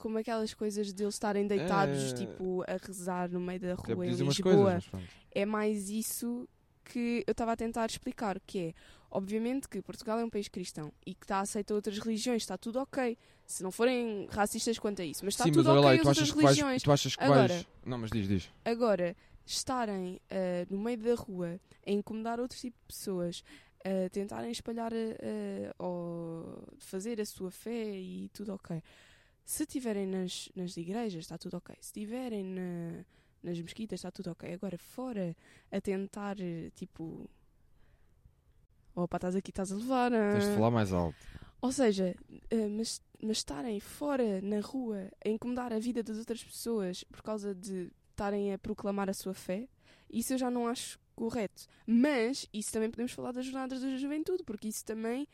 como 0.00 0.18
aquelas 0.18 0.52
coisas 0.54 0.92
de 0.92 1.04
eles 1.04 1.14
estarem 1.14 1.46
deitados, 1.46 2.12
É. 2.12 2.14
tipo, 2.16 2.64
a 2.66 2.76
rezar 2.84 3.28
no 3.30 3.38
meio 3.38 3.60
da 3.60 3.74
rua 3.74 4.06
em 4.06 4.10
Lisboa. 4.10 4.80
coisas. 4.80 4.90
É 5.30 5.44
mais 5.46 5.88
isso 5.90 6.48
que 6.84 7.22
eu 7.26 7.32
estava 7.32 7.52
a 7.52 7.56
tentar 7.56 7.86
explicar, 7.86 8.40
que 8.40 8.58
é, 8.58 8.74
obviamente 9.10 9.68
que 9.68 9.80
Portugal 9.82 10.18
é 10.18 10.24
um 10.24 10.30
país 10.30 10.48
cristão 10.48 10.92
e 11.06 11.14
que 11.14 11.24
está 11.24 11.36
a 11.36 11.40
aceitar 11.42 11.74
outras 11.74 11.98
religiões, 11.98 12.42
está 12.42 12.56
tudo 12.58 12.80
ok. 12.80 13.16
Se 13.46 13.62
não 13.62 13.70
forem 13.70 14.26
racistas 14.30 14.78
quanto 14.78 15.02
a 15.02 15.04
isso, 15.04 15.24
mas 15.24 15.34
está 15.34 15.44
Sim, 15.44 15.52
tudo 15.52 15.68
mas 15.72 15.84
lá, 15.84 15.90
ok 15.90 16.00
tu 16.00 16.08
outras 16.08 16.30
que 16.30 16.36
vais, 16.36 16.46
religiões. 16.56 16.82
tu 16.82 16.90
achas 16.92 17.14
que 17.16 17.22
Agora- 17.24 17.48
vais. 17.48 17.66
Não, 17.84 17.98
mas 17.98 18.10
diz, 18.10 18.26
diz. 18.26 18.50
Agora, 18.64 19.14
estarem 19.44 20.20
ah, 20.30 20.66
no 20.70 20.78
meio 20.78 20.98
da 20.98 21.14
rua 21.14 21.60
a 21.86 21.90
incomodar 21.90 22.40
outro 22.40 22.58
tipo 22.58 22.76
de 22.80 22.86
pessoas, 22.86 23.42
a 23.84 24.08
tentarem 24.10 24.50
espalhar 24.50 24.92
ah, 24.92 25.74
ou 25.78 26.62
fazer 26.78 27.20
a 27.20 27.24
sua 27.26 27.50
fé 27.50 27.94
e 27.98 28.28
tudo 28.32 28.52
ok. 28.54 28.82
Se 29.44 29.64
estiverem 29.64 30.06
nas, 30.06 30.48
nas 30.54 30.76
igrejas, 30.76 31.24
está 31.24 31.36
tudo 31.38 31.56
ok. 31.56 31.74
Se 31.80 31.88
estiverem 31.88 32.44
na- 32.44 33.04
nas 33.42 33.58
mesquitas, 33.60 33.98
está 33.98 34.10
tudo 34.10 34.30
ok. 34.30 34.52
Agora, 34.52 34.78
fora 34.78 35.36
a 35.72 35.80
tentar, 35.80 36.36
tipo. 36.74 37.28
Opa, 38.94 39.16
estás 39.16 39.34
aqui, 39.36 39.50
estás 39.50 39.72
a 39.72 39.76
levar. 39.76 40.12
ah. 40.12 40.32
Tens 40.32 40.44
de 40.48 40.54
falar 40.54 40.70
mais 40.70 40.92
alto. 40.92 41.16
Ou 41.62 41.72
seja, 41.72 42.14
eh, 42.50 42.68
mas, 42.68 43.02
mas 43.22 43.38
estarem 43.38 43.78
fora 43.80 44.40
na 44.40 44.60
rua 44.60 45.10
a 45.24 45.28
incomodar 45.28 45.72
a 45.72 45.78
vida 45.78 46.02
das 46.02 46.16
outras 46.18 46.42
pessoas 46.42 47.04
por 47.04 47.22
causa 47.22 47.54
de 47.54 47.90
estarem 48.10 48.52
a 48.52 48.58
proclamar 48.58 49.08
a 49.10 49.14
sua 49.14 49.34
fé, 49.34 49.68
isso 50.10 50.32
eu 50.34 50.38
já 50.38 50.50
não 50.50 50.66
acho 50.66 50.98
correto. 51.14 51.66
Mas 51.86 52.48
isso 52.52 52.72
também 52.72 52.90
podemos 52.90 53.12
falar 53.12 53.32
das 53.32 53.44
jornadas 53.44 53.80
da 53.82 53.96
juventude, 53.96 54.42
porque 54.42 54.68
isso 54.68 54.84
também 54.84 55.28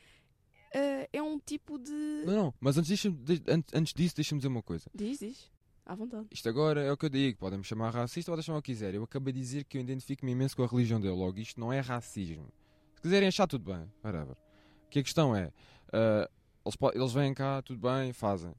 eh, 0.73 1.09
é 1.13 1.23
um 1.23 1.39
tipo 1.39 1.79
de. 1.79 1.91
Não, 2.27 2.35
não, 2.35 2.55
mas 2.61 2.77
antes, 2.79 2.89
deixa 2.89 3.11
de- 3.11 3.43
an- 3.51 3.63
antes 3.75 3.93
disso, 3.95 4.15
deixa-me 4.17 4.39
dizer 4.41 4.49
uma 4.49 4.63
coisa. 4.63 4.91
Diz, 4.95 5.19
diz. 5.19 5.51
À 5.85 5.95
vontade. 5.95 6.27
Isto 6.33 6.49
agora 6.49 6.83
é 6.83 6.91
o 6.91 6.97
que 6.97 7.07
eu 7.07 7.11
digo, 7.11 7.39
podem 7.39 7.59
me 7.59 7.65
chamar 7.65 7.91
racista, 7.95 8.33
podem 8.33 8.43
chamar 8.43 8.59
o 8.59 8.63
que 8.63 8.73
quiserem. 8.73 8.97
Eu 8.97 9.05
acabei 9.05 9.33
de 9.33 9.39
dizer 9.39 9.65
que 9.65 9.79
eu 9.79 9.81
identifico-me 9.81 10.33
imenso 10.33 10.57
com 10.57 10.65
a 10.65 10.67
religião 10.67 11.01
dele, 11.01 11.15
logo 11.15 11.39
isto 11.39 11.61
não 11.61 11.73
é 11.73 11.79
racismo. 11.81 12.49
Se 12.97 13.03
quiserem 13.03 13.29
achar, 13.29 13.47
tudo 13.47 13.73
bem, 13.73 13.89
whatever. 14.05 14.37
Que 14.91 14.99
a 14.99 15.03
questão 15.03 15.35
é, 15.37 15.53
ah, 15.93 16.29
eles, 16.65 16.77
eles 16.95 17.13
vêm 17.13 17.33
cá, 17.33 17.63
tudo 17.63 17.79
bem, 17.89 18.13
fazem. 18.13 18.53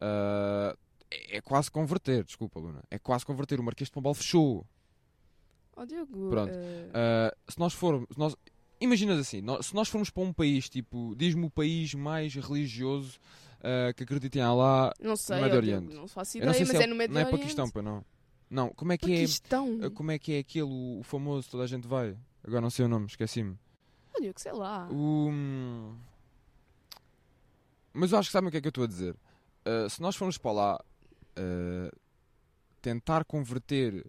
Ah, 0.00 0.76
é, 1.10 1.38
é 1.38 1.40
quase 1.40 1.70
converter, 1.70 2.22
desculpa, 2.24 2.60
Luna. 2.60 2.82
É 2.90 2.98
quase 2.98 3.24
converter. 3.24 3.58
O 3.58 3.62
Marquês 3.62 3.88
de 3.88 3.92
Pombal 3.92 4.12
fechou. 4.12 4.66
Ó 5.74 5.84
Diogo. 5.86 6.28
Pronto. 6.28 6.52
eh, 6.52 6.90
Ah, 6.92 7.34
se 7.50 7.58
nós 7.58 7.72
formos. 7.72 8.06
se 8.12 8.18
nós, 8.18 8.36
imaginas 8.80 9.18
assim, 9.18 9.40
nós- 9.40 9.66
se 9.66 9.74
nós 9.74 9.88
formos 9.88 10.10
para 10.10 10.22
um 10.22 10.32
país, 10.32 10.68
tipo, 10.68 11.14
diz-me 11.16 11.46
o 11.46 11.50
país 11.50 11.94
mais 11.94 12.34
religioso 12.34 13.18
ah, 13.62 13.92
que 13.92 14.04
acredita 14.04 14.38
em 14.38 14.40
Allah. 14.42 14.92
não 15.00 15.16
sei, 15.16 15.40
Médio 15.40 15.58
ó 15.58 15.60
Diogo, 15.60 15.76
Oriente. 15.78 15.94
não 15.96 16.08
faço 16.08 16.38
ideia, 16.38 16.52
não 16.52 16.58
mas 16.58 16.68
se 16.68 16.76
é, 16.82 16.86
no 16.86 16.94
Médio 16.94 17.14
não 17.14 17.20
é 17.20 17.24
Oriente. 17.24 17.40
Paquistão, 17.40 17.70
para 17.70 17.82
não. 17.82 18.04
Não, 18.50 18.70
como 18.70 18.92
é 18.92 18.96
que 18.98 19.12
é. 19.12 19.16
Paquistão. 19.16 19.78
Uh, 19.78 19.90
Como 19.90 20.10
é 20.10 20.18
que 20.18 20.32
é 20.32 20.38
aquele, 20.38 20.64
o, 20.64 21.00
famoso, 21.02 21.50
toda 21.50 21.64
a 21.64 21.66
gente 21.66 21.86
vai? 21.86 22.16
Agora 22.42 22.60
não 22.62 22.70
sei 22.70 22.84
o 22.86 22.88
nome, 22.88 23.06
esqueci-me. 23.06 23.58
Ó 24.16 24.20
Diogo, 24.20 24.40
sei 24.40 24.52
lá. 24.52 24.88
O... 24.90 25.28
hum, 25.30 25.94
Mas 27.92 28.12
eu 28.12 28.18
acho 28.18 28.28
que 28.28 28.32
sabem 28.32 28.48
o 28.48 28.50
que 28.50 28.56
é 28.56 28.60
que 28.60 28.66
eu 28.68 28.70
estou 28.70 28.84
a 28.84 28.86
dizer. 28.86 29.14
Uh, 29.66 29.90
se 29.90 30.00
nós 30.00 30.16
formos 30.16 30.38
para 30.38 30.52
lá 30.52 30.84
uh, 31.36 31.96
tentar 32.80 33.24
converter. 33.24 34.06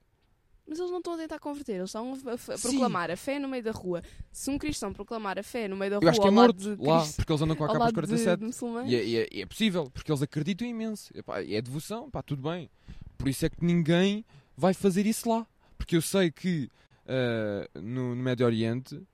Mas 0.69 0.77
eles 0.77 0.91
não 0.91 0.99
estão 0.99 1.13
a 1.13 1.17
tentar 1.17 1.39
converter, 1.39 1.73
eles 1.77 1.89
estão 1.89 2.13
a, 2.13 2.33
a- 2.33 2.57
proclamar 2.59 3.09
a 3.09 3.17
fé 3.17 3.39
no 3.39 3.47
meio 3.49 3.63
da 3.63 3.71
rua. 3.71 4.03
Se 4.31 4.51
um 4.51 4.57
cristão 4.57 4.93
proclamar 4.93 5.39
a 5.39 5.43
fé 5.43 5.67
no 5.67 5.75
meio 5.75 5.89
da 5.89 5.95
Eu 5.97 6.01
rua 6.01 6.11
acho 6.11 6.21
que 6.21 6.27
é 6.27 6.31
morto 6.31 6.77
lá, 6.79 7.05
porque 7.15 7.31
eles 7.31 7.41
andam 7.41 7.55
com 7.55 7.63
a 7.65 7.67
capa 7.67 7.87
de, 7.87 7.93
47. 7.93 8.39
de 8.39 8.45
E 8.91 8.95
é, 8.95 9.03
e 9.03 9.17
é- 9.17 9.27
e 9.31 9.41
é 9.41 9.45
possível, 9.47 9.89
porque 9.91 10.11
eles 10.11 10.21
acreditam 10.21 10.67
imenso. 10.67 11.11
Epá, 11.17 11.41
é 11.43 11.61
devoção, 11.61 12.09
pá, 12.11 12.21
tudo 12.21 12.43
bem. 12.49 12.69
Por 13.17 13.27
isso 13.27 13.45
é 13.45 13.49
que 13.49 13.65
ninguém 13.65 14.23
vai 14.55 14.73
fazer 14.75 15.05
isso 15.07 15.27
lá. 15.27 15.45
Porque 15.77 15.95
eu 15.95 16.01
sei 16.01 16.29
que 16.29 16.69
uh, 17.05 17.79
no, 17.79 18.13
no 18.15 18.21
Médio 18.21 18.45
Oriente 18.45 18.95
uh, 18.95 19.05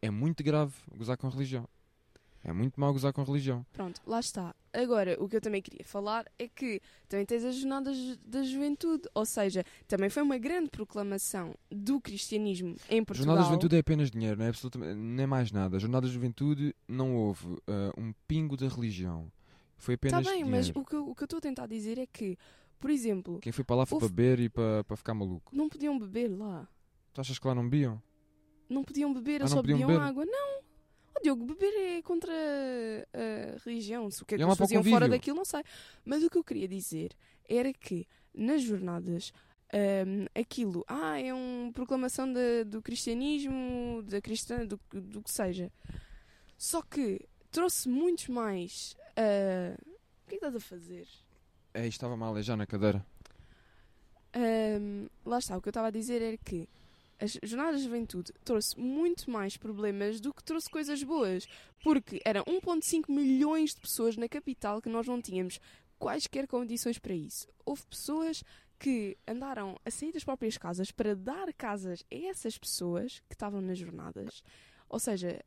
é 0.00 0.10
muito 0.10 0.42
grave 0.42 0.72
gozar 0.96 1.16
com 1.18 1.28
religião. 1.28 1.68
É 2.42 2.52
muito 2.52 2.80
mau 2.80 2.92
gozar 2.92 3.12
com 3.12 3.22
religião. 3.22 3.64
Pronto, 3.72 4.00
lá 4.06 4.18
está. 4.20 4.54
Agora, 4.72 5.16
o 5.22 5.28
que 5.28 5.36
eu 5.36 5.40
também 5.40 5.60
queria 5.60 5.84
falar 5.84 6.24
é 6.38 6.48
que 6.48 6.80
também 7.08 7.26
tens 7.26 7.44
as 7.44 7.56
jornadas 7.56 7.96
da 8.24 8.42
juventude, 8.42 9.02
ou 9.14 9.26
seja, 9.26 9.64
também 9.86 10.08
foi 10.08 10.22
uma 10.22 10.38
grande 10.38 10.70
proclamação 10.70 11.54
do 11.70 12.00
cristianismo 12.00 12.74
em 12.88 13.04
Portugal. 13.04 13.26
Jornada 13.34 13.40
da 13.40 13.44
Juventude 13.50 13.76
é 13.76 13.78
apenas 13.80 14.10
dinheiro, 14.10 14.38
não 14.38 14.46
é 14.46 14.48
absolutamente 14.48 14.94
nem 14.94 15.26
mais 15.26 15.52
nada. 15.52 15.78
Jornada 15.78 16.06
da 16.06 16.12
Juventude 16.12 16.74
não 16.88 17.14
houve 17.14 17.46
uh, 17.48 17.60
um 17.98 18.14
pingo 18.26 18.56
de 18.56 18.66
religião. 18.66 19.30
Foi 19.76 19.94
apenas 19.94 20.20
Está 20.20 20.30
bem, 20.32 20.44
dinheiro. 20.44 20.66
mas 20.66 20.74
o 20.74 20.84
que, 20.84 20.96
eu- 20.96 21.08
o 21.10 21.14
que 21.14 21.22
eu 21.22 21.26
estou 21.26 21.38
a 21.38 21.42
tentar 21.42 21.66
dizer 21.66 21.98
é 21.98 22.06
que, 22.06 22.38
por 22.80 22.88
exemplo, 22.88 23.40
Quem 23.40 23.52
foi 23.52 23.64
para 23.64 23.76
lá 23.76 23.84
foi 23.84 23.96
houve- 23.96 24.06
para 24.06 24.14
beber 24.14 24.40
e 24.40 24.48
para, 24.48 24.84
para 24.84 24.96
ficar 24.96 25.12
maluco. 25.12 25.54
não 25.54 25.68
podiam 25.68 25.98
beber 25.98 26.28
lá. 26.28 26.66
Tu 27.12 27.20
achas 27.20 27.38
que 27.38 27.46
lá 27.46 27.54
não 27.54 27.64
bebiam? 27.68 28.00
Não 28.70 28.82
podiam 28.82 29.12
beber, 29.12 29.32
Ah, 29.32 29.44
eles 29.44 29.50
não 29.50 29.58
só 29.58 29.62
bebiam 29.62 29.86
beber? 29.88 30.00
água. 30.00 30.24
Não! 30.24 30.62
Oh, 31.16 31.20
Diogo, 31.22 31.44
beber 31.44 31.98
é 31.98 32.02
contra 32.02 32.32
a 32.32 33.58
religião. 33.64 34.10
Se 34.10 34.22
o 34.22 34.26
que 34.26 34.34
é 34.34 34.38
que 34.38 34.42
É 34.42 34.46
eles 34.46 34.56
para 34.56 34.64
o 34.64 34.68
faziam 34.68 34.82
fora 34.84 35.08
daquilo, 35.08 35.36
não 35.36 35.44
sei. 35.44 35.62
Mas 36.04 36.22
o 36.22 36.30
que 36.30 36.38
eu 36.38 36.44
queria 36.44 36.66
dizer 36.68 37.12
era 37.48 37.72
que 37.72 38.06
nas 38.34 38.62
jornadas 38.62 39.32
ahm, 39.72 40.26
aquilo, 40.34 40.84
ah, 40.88 41.20
é 41.20 41.32
uma 41.34 41.72
proclamação 41.72 42.32
da- 42.32 42.62
do 42.66 42.80
cristianismo, 42.82 44.02
da 44.04 44.20
cristã, 44.20 44.66
do, 44.66 44.78
do 44.90 45.22
que 45.22 45.30
seja. 45.30 45.70
Só 46.56 46.80
que 46.82 47.20
trouxe 47.50 47.88
muitos 47.88 48.28
mais. 48.28 48.96
ah, 49.16 49.76
o 50.24 50.28
que 50.28 50.36
é 50.36 50.38
que 50.38 50.46
estás 50.46 50.56
a 50.56 50.60
fazer? 50.60 51.06
É, 51.74 51.86
estava 51.86 52.16
mal, 52.16 52.36
é 52.38 52.42
já 52.42 52.56
na 52.56 52.66
cadeira. 52.66 53.04
Ahm, 54.34 55.08
lá 55.26 55.38
está, 55.38 55.56
o 55.56 55.60
que 55.60 55.68
eu 55.68 55.70
estava 55.70 55.88
a 55.88 55.90
dizer 55.90 56.22
era 56.22 56.36
que 56.38 56.66
as 57.22 57.38
jornadas 57.42 57.78
de 57.80 57.84
juventude 57.86 58.32
trouxe 58.44 58.78
muito 58.78 59.30
mais 59.30 59.56
problemas 59.56 60.20
do 60.20 60.34
que 60.34 60.42
trouxe 60.42 60.68
coisas 60.68 61.02
boas. 61.02 61.46
Porque 61.82 62.20
eram 62.24 62.42
1,5 62.44 63.04
milhões 63.08 63.74
de 63.74 63.80
pessoas 63.80 64.16
na 64.16 64.28
capital 64.28 64.82
que 64.82 64.88
nós 64.88 65.06
não 65.06 65.20
tínhamos 65.22 65.60
quaisquer 65.98 66.46
condições 66.48 66.98
para 66.98 67.14
isso. 67.14 67.46
Houve 67.64 67.82
pessoas 67.86 68.42
que 68.78 69.16
andaram 69.28 69.78
a 69.84 69.90
sair 69.90 70.12
das 70.12 70.24
próprias 70.24 70.58
casas 70.58 70.90
para 70.90 71.14
dar 71.14 71.52
casas 71.52 72.02
a 72.10 72.14
essas 72.16 72.58
pessoas 72.58 73.22
que 73.28 73.34
estavam 73.34 73.60
nas 73.60 73.78
jornadas. 73.78 74.42
Ou 74.88 74.98
seja, 74.98 75.40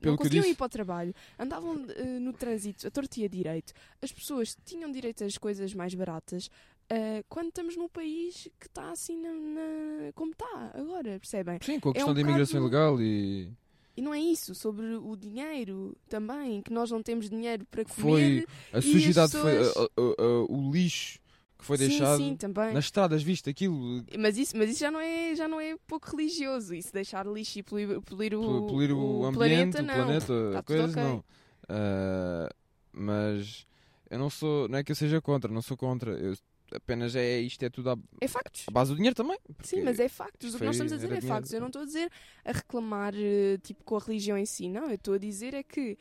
Pelo 0.00 0.12
não 0.12 0.16
conseguiam 0.18 0.42
disse- 0.42 0.52
ir 0.54 0.56
para 0.56 0.66
o 0.66 0.68
trabalho, 0.68 1.14
andavam 1.38 1.86
eh, 1.90 2.18
no 2.18 2.32
trânsito 2.32 2.86
a 2.86 2.90
tortia 2.90 3.28
direito. 3.28 3.72
As 4.02 4.12
pessoas 4.12 4.56
tinham 4.64 4.90
direito 4.90 5.22
às 5.22 5.38
coisas 5.38 5.72
mais 5.72 5.94
baratas. 5.94 6.50
Eh, 6.90 7.22
quando 7.28 7.48
estamos 7.48 7.76
num 7.76 7.88
país 7.88 8.48
que 8.60 8.66
está 8.66 8.90
assim 8.90 9.16
na, 9.20 9.32
na- 9.32 10.12
como 10.14 10.32
está 10.32 10.72
agora, 10.74 11.18
percebem? 11.18 11.58
Sim, 11.62 11.80
com 11.80 11.88
a 11.88 11.92
É 11.92 11.94
questão 11.94 12.10
um 12.12 12.14
da 12.14 12.20
imigração 12.20 12.60
bocado- 12.62 13.00
ilegal 13.00 13.02
e. 13.02 13.52
E 13.96 14.02
não 14.02 14.12
é 14.12 14.18
isso, 14.18 14.54
sobre 14.56 14.86
o 14.96 15.14
dinheiro 15.16 15.96
também, 16.08 16.60
que 16.60 16.72
nós 16.72 16.90
não 16.90 17.00
temos 17.00 17.30
dinheiro 17.30 17.64
para 17.70 17.84
comer. 17.84 17.96
Foi 18.00 18.46
a 18.72 18.82
sujidade, 18.82 19.30
foi 19.32 19.52
pessoas- 19.56 19.76
a- 19.76 19.80
a- 20.00 20.22
a- 20.24 20.44
o 20.48 20.70
lixo 20.72 21.20
que 21.56 21.64
foi 21.64 21.78
sim, 21.78 21.86
deixado 21.88 22.16
sim, 22.16 22.36
nas 22.74 22.84
estradas, 22.86 23.22
viste 23.22 23.48
aquilo. 23.48 24.04
Mas 24.18 24.36
isso, 24.36 24.56
mas 24.56 24.68
isso 24.70 24.80
já 24.80 24.90
não 24.90 24.98
é 25.00 25.36
já 25.36 25.46
não 25.46 25.60
é 25.60 25.76
pouco 25.86 26.10
religioso. 26.10 26.74
Isso 26.74 26.92
deixar 26.92 27.24
lixo 27.24 27.60
e 27.60 27.62
poluir, 27.62 28.00
poluir 28.00 28.34
o, 28.34 28.40
pol- 28.42 28.66
Polir 28.66 28.90
o, 28.92 29.20
o 29.20 29.24
ambiente, 29.26 29.76
planeta, 29.76 29.78
o 29.78 29.82
não. 29.82 29.94
planeta, 29.94 30.50
Tá 30.54 30.62
coisa, 30.64 30.84
ok. 30.90 31.02
não. 31.02 31.24
Ah, 31.68 32.48
mas 32.92 33.66
eu 34.10 34.18
não 34.18 34.28
sou, 34.28 34.68
não 34.68 34.78
é 34.78 34.82
que 34.84 34.90
eu 34.92 34.96
seja 34.96 35.20
contra, 35.20 35.52
não 35.52 35.62
sou 35.62 35.76
contra. 35.76 36.12
Eu, 36.12 36.34
apenas 36.74 37.14
é 37.16 37.40
isto 37.40 37.62
é 37.62 37.70
tudo 37.70 37.90
à, 37.90 37.96
É 38.20 38.28
factos. 38.28 38.64
à 38.68 38.70
base 38.70 38.90
do 38.90 38.96
dinheiro 38.96 39.14
também. 39.14 39.38
Sim, 39.62 39.82
mas 39.82 39.98
é 40.00 40.08
factos. 40.08 40.54
O 40.54 40.58
que 40.58 40.64
nós 40.64 40.74
estamos 40.76 40.92
a 40.92 40.96
dizer 40.96 41.12
é 41.12 41.20
factos. 41.20 41.52
Eu 41.52 41.60
não 41.60 41.68
estou 41.68 41.82
a 41.82 41.84
dizer 41.84 42.10
a 42.44 42.52
reclamar 42.52 43.14
eh, 43.16 43.58
tipo, 43.62 43.84
com 43.84 43.96
a 43.96 44.00
religião 44.00 44.36
em 44.36 44.46
si. 44.46 44.68
Não, 44.68 44.88
eu 44.88 44.94
estou 44.96 45.14
a 45.14 45.18
dizer 45.18 45.54
é 45.54 45.62
que 45.62 45.96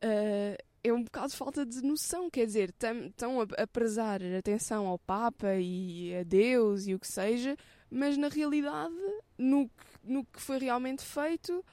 eh, 0.00 0.56
é 0.82 0.92
um 0.92 1.02
bocado 1.02 1.28
de 1.28 1.36
falta 1.36 1.64
de 1.64 1.82
noção. 1.82 2.28
Quer 2.30 2.46
dizer, 2.46 2.74
estão 3.08 3.40
a, 3.40 3.62
a 3.62 3.66
prezar 3.66 4.20
atenção 4.38 4.86
ao 4.86 4.98
Papa 4.98 5.54
e 5.56 6.14
a 6.14 6.22
Deus 6.22 6.86
e 6.86 6.94
o 6.94 6.98
que 6.98 7.08
seja, 7.08 7.56
mas 7.90 8.16
na 8.16 8.28
realidade, 8.28 8.94
no 9.38 9.68
que, 9.68 9.74
no 10.04 10.24
que 10.24 10.40
foi 10.40 10.58
realmente 10.58 11.02
feito, 11.02 11.64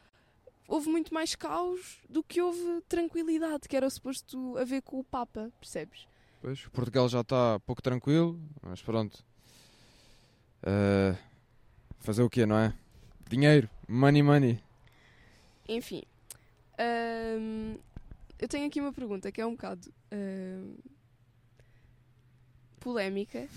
houve 0.68 0.90
muito 0.90 1.14
mais 1.14 1.36
caos 1.36 2.00
do 2.10 2.24
que 2.24 2.42
houve 2.42 2.82
tranquilidade, 2.88 3.68
que 3.68 3.76
era 3.76 3.90
suposto 3.90 4.58
haver 4.58 4.82
com 4.82 5.00
o 5.00 5.04
Papa, 5.04 5.52
percebes? 5.60 6.08
Pois, 6.42 6.66
Portugal 6.70 7.08
já 7.08 7.22
está 7.22 7.60
pouco 7.60 7.84
tranquilo, 7.84 8.42
mas 8.64 8.82
pronto. 8.82 9.24
Ah, 10.64 11.16
fazer 12.00 12.24
o 12.24 12.30
quê, 12.30 12.46
não 12.46 12.58
é? 12.58 12.74
Dinheiro, 13.30 13.70
money, 13.88 14.24
money. 14.24 14.60
Enfim, 15.70 16.04
hum, 17.40 17.78
eu 18.40 18.48
tenho 18.48 18.68
aqui 18.68 18.82
uma 18.82 18.92
pergunta 18.92 19.32
que 19.32 19.40
é 19.40 19.46
um 19.46 19.52
bocado 19.52 19.94
hum, 20.12 20.76
polémica, 22.80 23.48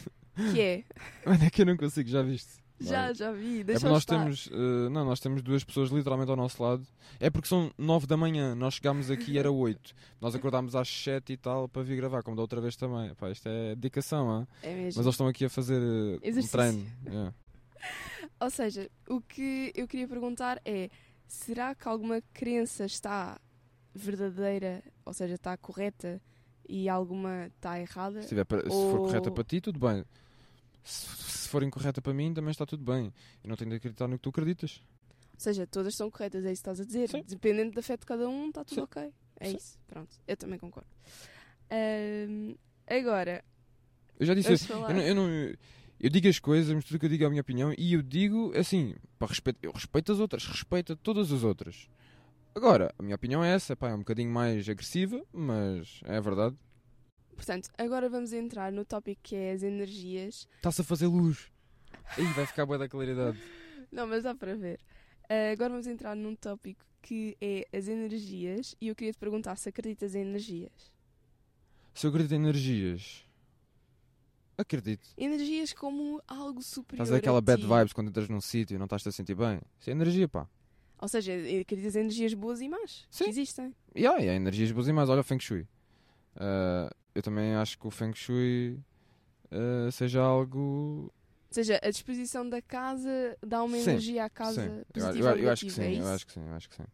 que 0.53 0.61
é, 0.61 0.85
Olha 1.27 1.51
que 1.51 1.63
eu 1.63 1.67
não 1.67 1.77
consigo, 1.77 2.09
já 2.09 2.23
viste? 2.23 2.64
Já, 2.81 3.03
Vai. 3.07 3.15
já 3.15 3.33
vi, 3.33 3.61
É 3.61 3.65
deixa 3.65 3.87
eu 3.87 3.91
nós 3.91 4.03
estar. 4.03 4.19
temos, 4.19 4.49
eh, 4.53 4.89
não, 4.91 5.05
nós 5.05 5.21
temos 5.21 5.43
duas 5.43 5.63
pessoas 5.65 5.91
literalmente 5.91 6.31
ao 6.31 6.37
nosso 6.37 6.63
lado. 6.63 6.87
É 7.21 7.31
porque 7.31 7.49
são 7.49 7.71
nove 7.79 8.07
da 8.07 8.17
manhã, 8.17 8.55
nós 8.55 8.75
chegámos 8.75 9.11
aqui 9.11 9.33
e 9.33 9.39
era 9.39 9.51
oito. 9.53 9.95
Nós 10.21 10.35
acordámos 10.35 10.75
às 10.75 10.89
sete 10.89 11.33
e 11.33 11.37
tal 11.37 11.69
para 11.69 11.83
vir 11.83 11.97
gravar, 11.97 12.23
como 12.23 12.35
da 12.37 12.43
outra 12.43 12.61
vez 12.61 12.77
também. 12.77 13.15
Pá, 13.15 13.31
isto 13.31 13.49
é 13.49 13.75
dedicação, 13.75 14.29
hã? 14.31 14.47
É 14.63 14.69
mesmo. 14.75 14.85
mas 14.87 15.07
eles 15.07 15.15
estão 15.15 15.27
aqui 15.29 15.45
a 15.45 15.49
fazer 15.51 15.81
eh, 15.81 16.31
um 16.31 16.47
treino. 16.49 16.87
yeah. 17.07 17.33
Ou 18.41 18.51
seja, 18.51 18.91
o 19.09 19.21
que 19.21 19.73
eu 19.75 19.87
queria 19.87 20.09
perguntar 20.09 20.61
é, 20.65 20.91
será 21.27 21.75
que 21.75 21.87
alguma 21.87 22.21
crença 22.33 22.85
está 22.85 23.39
verdadeira, 23.95 24.83
ou 25.05 25.13
seja, 25.13 25.35
está 25.35 25.57
correta 25.57 26.21
e 26.69 26.89
alguma 26.89 27.47
está 27.47 27.79
errada? 27.79 28.23
Se, 28.23 28.29
tiver 28.29 28.47
se 28.49 28.69
Ou- 28.69 28.91
for 28.91 29.01
correta 29.01 29.31
para 29.31 29.45
ti, 29.45 29.61
tudo 29.61 29.79
bem. 29.79 30.05
Se, 30.85 31.07
se 31.09 31.49
for 31.49 31.63
incorreta 31.63 32.01
para 32.03 32.13
mim, 32.15 32.33
também 32.35 32.51
está 32.51 32.65
tudo 32.67 32.85
bem. 32.85 33.13
Eu 33.43 33.49
não 33.49 33.57
tenho 33.57 33.71
de 33.71 33.77
acreditar 33.77 34.07
no 34.07 34.17
que 34.17 34.23
tu 34.23 34.29
acreditas. 34.29 34.81
Ou 35.33 35.41
seja, 35.41 35.67
todas 35.67 35.97
são 35.97 36.11
corretas, 36.11 36.45
é 36.45 36.53
isso 36.53 36.63
que 36.63 36.71
estás 36.71 36.81
a 36.81 36.85
dizer. 36.85 37.09
Sim. 37.11 37.25
Dependendo 37.27 37.73
da 37.73 37.83
fé 37.83 37.97
de 37.97 38.07
cada 38.07 38.29
um, 38.29 38.49
está 38.49 38.63
tudo 38.65 38.77
Sim. 38.77 38.83
ok. 38.83 39.13
É 39.41 39.49
Sim. 39.51 39.57
isso, 39.57 39.79
pronto. 39.89 40.15
Eu 40.29 40.37
também 40.37 40.59
concordo. 40.59 40.89
Ahm, 41.71 42.55
agora, 42.87 43.45
Eu 44.19 44.27
já 44.27 44.35
disse, 44.35 44.55
vamos 44.69 44.91
eu, 44.91 44.95
não, 44.95 45.03
eu 45.03 45.15
não- 45.15 45.55
eu 46.01 46.11
digo 46.11 46.29
as 46.29 46.39
coisas, 46.39 46.73
mas 46.75 46.85
tudo 46.85 46.99
que 47.01 47.07
eu 47.07 47.11
digo 47.11 47.25
é 47.25 47.27
a 47.27 47.31
minha 47.31 47.41
opinião 47.41 47.75
e 47.77 47.95
eu 47.95 48.03
digo 48.03 48.53
assim, 48.57 48.95
para 49.19 49.29
respeito, 49.29 49.59
eu 49.63 49.73
respeito 49.73 50.13
as 50.13 50.19
outras, 50.21 50.47
respeito 50.47 50.95
todas 50.97 51.33
as 51.33 51.43
outras. 51.43 51.89
Agora, 52.55 52.95
a 52.99 53.03
minha 53.03 53.17
opinião 53.17 53.43
é 53.43 53.53
essa, 53.53 53.75
pá, 53.75 53.89
é 53.89 53.95
um 53.95 53.99
bocadinho 53.99 54.31
mais 54.31 54.69
agressiva, 54.69 55.21
mas 55.33 56.01
é 56.05 56.17
a 56.17 56.21
verdade. 56.21 56.57
Portanto, 57.35 57.69
agora 57.77 58.09
vamos 58.09 58.33
entrar 58.33 58.73
no 58.73 58.85
tópico 58.85 59.21
que 59.23 59.35
é 59.37 59.53
as 59.53 59.63
energias. 59.63 60.49
Está-se 60.57 60.81
a 60.81 60.85
fazer 60.85 61.07
luz. 61.07 61.51
Aí 62.17 62.25
vai 62.33 62.47
ficar 62.47 62.67
boa 62.67 62.79
da 62.79 62.89
claridade. 62.89 63.39
Não, 63.91 64.07
mas 64.07 64.23
dá 64.23 64.35
para 64.35 64.55
ver. 64.55 64.81
Ah, 65.29 65.53
agora 65.53 65.71
vamos 65.71 65.87
entrar 65.87 66.15
num 66.15 66.35
tópico 66.35 66.85
que 67.03 67.37
é 67.41 67.67
as 67.77 67.87
energias 67.89 68.75
e 68.81 68.89
eu 68.89 68.95
queria 68.95 69.13
te 69.13 69.19
perguntar 69.19 69.57
se 69.57 69.69
acreditas 69.69 70.15
em 70.15 70.23
energias. 70.23 70.93
Se 71.95 72.07
eu 72.07 72.11
acredito 72.11 72.33
em 72.33 72.37
energias, 72.37 73.25
acredito. 74.57 75.09
Energias 75.17 75.73
como 75.73 76.21
algo 76.27 76.63
superior 76.63 77.05
Estás 77.05 77.13
a 77.13 77.19
aquela 77.19 77.41
bad 77.41 77.63
ti. 77.63 77.69
vibes 77.69 77.93
quando 77.93 78.09
entras 78.09 78.29
num 78.29 78.41
sítio 78.41 78.75
e 78.75 78.79
não 78.79 78.85
estás 78.85 79.07
a 79.07 79.13
sentir 79.13 79.35
bem. 79.35 79.61
Isso 79.79 79.91
é 79.91 79.93
energia, 79.93 80.27
pá. 80.29 80.49
Ou 80.99 81.09
seja, 81.09 81.33
acreditas 81.61 81.97
em 81.97 82.01
energias 82.01 82.35
boas 82.35 82.61
e 82.61 82.69
más 82.69 83.07
Sim. 83.11 83.25
que 83.25 83.31
existem. 83.31 83.75
E 83.95 84.07
há, 84.07 84.19
e 84.21 84.29
há 84.29 84.35
energias 84.35 84.73
boas 84.73 84.89
e 84.89 84.93
mais. 84.93 85.09
Olha 85.09 85.21
o 85.21 85.25
Feng 85.25 85.41
Shui. 85.41 85.67
Ah, 86.37 86.91
eu 87.15 87.23
também 87.23 87.55
acho 87.55 87.79
que 87.79 87.87
o 87.87 87.91
Feng 87.91 88.15
Shui 88.15 88.79
ah, 89.51 89.91
seja 89.91 90.21
algo 90.21 90.59
Ou 91.49 91.55
seja, 91.55 91.79
a 91.83 91.91
disposição 91.91 92.49
da 92.49 92.61
casa 92.61 93.37
dá 93.47 93.63
uma 93.63 93.79
Sim, 93.79 93.91
energia 93.91 94.25
à 94.25 94.31
casa 94.31 94.55
Sim, 94.55 94.61
eu, 94.61 94.85
positiva 94.93 95.29
eu- 95.29 95.33
ou 95.33 95.39
eu 95.39 95.51
acho 95.51 95.65
que 95.65 95.73
sim, 95.73 95.83
é 95.83 96.01
eu 96.01 96.07
acho 96.09 96.27
que 96.27 96.33
sim, 96.33 96.41
eu 96.47 96.55
acho 96.55 96.69
que 96.69 96.75
sim. 96.77 96.85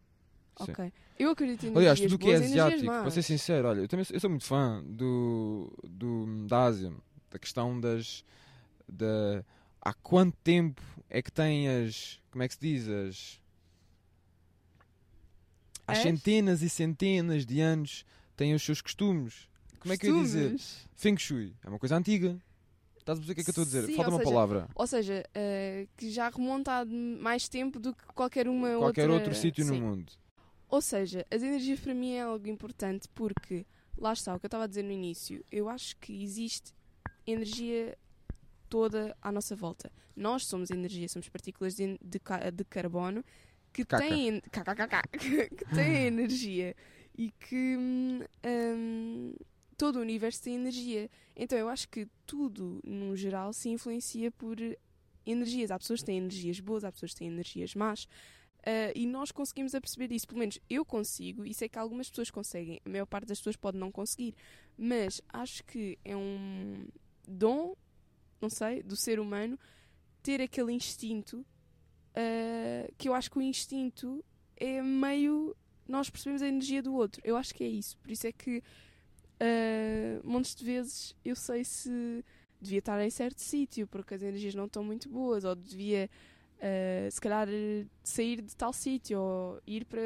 Sim. 0.59 0.73
Ok. 0.73 0.93
Eu 1.19 1.31
acredito 1.31 1.67
em 1.67 1.75
Aliás, 1.77 1.99
tudo 2.01 2.15
o 2.17 2.19
que 2.19 2.31
é 2.31 2.35
asiático, 2.37 2.87
para 2.87 3.11
ser 3.11 3.23
sincero, 3.23 3.69
olha, 3.69 3.81
eu 3.81 3.89
também 3.89 4.05
sou, 4.05 4.15
eu 4.15 4.21
sou 4.21 4.29
muito 4.31 4.45
fã 4.45 4.83
do, 4.87 5.73
do, 5.83 6.47
da 6.47 6.65
Ásia, 6.65 6.93
da 7.31 7.39
questão 7.39 7.81
das. 7.81 8.23
Da, 8.87 9.43
há 9.81 9.95
quanto 9.95 10.37
tempo 10.45 10.83
é 11.09 11.23
que 11.23 11.33
tem 11.33 11.67
as. 11.69 12.21
Como 12.31 12.43
é 12.43 12.49
que 12.49 12.55
se 12.55 12.61
diz? 12.61 12.89
As. 12.89 13.41
Há 15.87 15.93
As? 15.93 15.99
centenas 15.99 16.63
e 16.63 16.69
centenas 16.69 17.47
de 17.47 17.61
anos 17.61 18.05
têm 18.37 18.55
os 18.55 18.63
seus 18.63 18.81
costumes. 18.83 19.49
Como 19.81 19.95
é 19.95 19.97
que 19.97 20.07
eu 20.07 20.17
ia 20.17 20.23
dizer? 20.23 20.61
Feng 20.95 21.17
Shui 21.19 21.55
é 21.65 21.69
uma 21.69 21.79
coisa 21.79 21.97
antiga. 21.97 22.39
Estás 22.99 23.19
a 23.19 23.23
perceber 23.23 23.33
o 23.33 23.35
que 23.35 23.41
é 23.41 23.45
que 23.45 23.51
eu 23.51 23.53
estou 23.53 23.63
a 23.63 23.65
dizer? 23.65 23.87
Sim, 23.87 23.97
Falta 23.97 24.11
uma 24.11 24.19
seja, 24.19 24.31
palavra. 24.31 24.69
Ou 24.75 24.87
seja, 24.87 25.25
eh, 25.35 25.89
que 25.97 26.11
já 26.11 26.29
remonta 26.29 26.73
a 26.81 26.85
mais 26.85 27.49
tempo 27.49 27.81
do 27.81 27.95
que 27.95 28.05
qualquer 28.15 28.47
uma 28.47 28.69
Qualquer 28.77 29.09
outra... 29.09 29.25
outro 29.25 29.35
sítio 29.35 29.65
no 29.65 29.75
mundo. 29.75 30.13
Ou 30.69 30.81
seja, 30.83 31.27
as 31.31 31.43
energias 31.43 31.81
para 31.81 31.95
mim 31.95 32.13
é 32.13 32.23
algo 32.23 32.47
importante 32.47 33.09
porque, 33.15 33.67
lá 33.97 34.13
está, 34.13 34.35
o 34.35 34.39
que 34.39 34.47
eu 34.47 34.49
estava 34.49 34.65
a 34.65 34.67
dizer 34.67 34.85
no 34.85 34.93
início, 34.93 35.45
eu 35.51 35.69
acho 35.69 35.97
que 35.97 36.23
existe 36.23 36.73
energia 37.27 37.97
toda 38.69 39.17
à 39.21 39.33
nossa 39.33 39.57
volta. 39.57 39.91
Nós 40.15 40.47
somos 40.47 40.71
energia, 40.71 41.09
somos 41.09 41.29
partículas 41.29 41.75
de, 41.75 41.99
de 42.03 42.21
de 42.55 42.65
carbono 42.65 43.25
que 43.73 43.85
Caca. 43.85 44.07
têm 44.07 44.41
que 45.57 45.65
têm 45.75 46.07
energia 46.07 46.77
e 47.17 47.31
que 47.31 47.77
hum, 47.77 48.21
hum, 48.45 49.35
todo 49.81 49.97
o 49.97 50.03
universo 50.03 50.43
tem 50.43 50.57
energia. 50.57 51.11
Então 51.35 51.59
eu 51.59 51.67
acho 51.67 51.89
que 51.89 52.07
tudo, 52.27 52.83
no 52.85 53.17
geral, 53.17 53.51
se 53.55 53.71
influencia 53.71 54.31
por 54.31 54.59
energias. 55.25 55.71
Há 55.71 55.79
pessoas 55.79 56.01
que 56.01 56.07
têm 56.07 56.19
energias 56.19 56.61
boas, 56.61 56.85
há 56.85 56.93
pessoas 56.93 57.13
que 57.13 57.21
têm 57.21 57.29
energias 57.29 57.75
más. 57.75 58.07
ah, 58.67 58.93
e 58.95 59.07
nós 59.07 59.33
conseguimos 59.33 59.75
aperceber 59.75 60.13
isso. 60.13 60.27
Pelo 60.27 60.41
menos 60.41 60.59
eu 60.69 60.85
consigo, 60.85 61.47
e 61.47 61.55
sei 61.55 61.67
que 61.67 61.79
algumas 61.79 62.11
pessoas 62.11 62.31
conseguem. 62.31 62.79
A 62.85 62.91
maior 62.91 63.07
parte 63.07 63.27
das 63.27 63.39
pessoas 63.39 63.57
pode 63.57 63.79
não 63.79 63.91
conseguir. 63.91 64.35
Mas 64.77 65.23
acho 65.31 65.65
que 65.65 65.99
é 66.05 66.15
um 66.15 66.87
dom, 67.27 67.75
não 68.39 68.51
sei, 68.51 68.83
do 68.83 68.97
ser 68.97 69.19
humano 69.19 69.59
ter 70.23 70.43
aquele 70.43 70.73
instinto 70.73 71.43
ah, 72.15 72.87
que 72.99 73.09
eu 73.09 73.15
acho 73.15 73.31
que 73.31 73.39
o 73.39 73.43
instinto 73.43 74.23
é 74.59 74.83
meio 74.83 75.57
nós 75.89 76.11
percebemos 76.11 76.43
a 76.43 76.49
energia 76.49 76.83
do 76.83 76.95
outro. 76.95 77.23
Eu 77.25 77.35
acho 77.35 77.55
que 77.55 77.65
é 77.65 77.69
isso. 77.69 77.97
Por 77.97 78.11
isso 78.11 78.27
é 78.27 78.33
que 78.33 78.63
ah, 79.41 80.21
montes 80.25 80.55
de 80.55 80.65
vezes 80.65 81.15
eu 81.25 81.35
sei 81.35 81.65
se 81.65 82.25
devia 82.61 82.79
estar 82.81 83.03
em 83.03 83.11
certo 83.11 83.41
sítio 83.41 83.87
porque 83.87 84.15
as 84.15 84.23
energias 84.23 84.55
não 84.55 84.67
estão 84.67 84.85
muito 84.85 85.09
boas, 85.09 85.45
ou 85.45 85.55
devia 85.55 86.09
ah, 86.61 87.11
se 87.11 87.21
calhar 87.21 87.49
sair 88.05 88.43
de 88.43 88.55
tal 88.55 88.73
sítio 88.73 89.19
ou 89.19 89.61
ir 89.67 89.85
para 89.87 90.01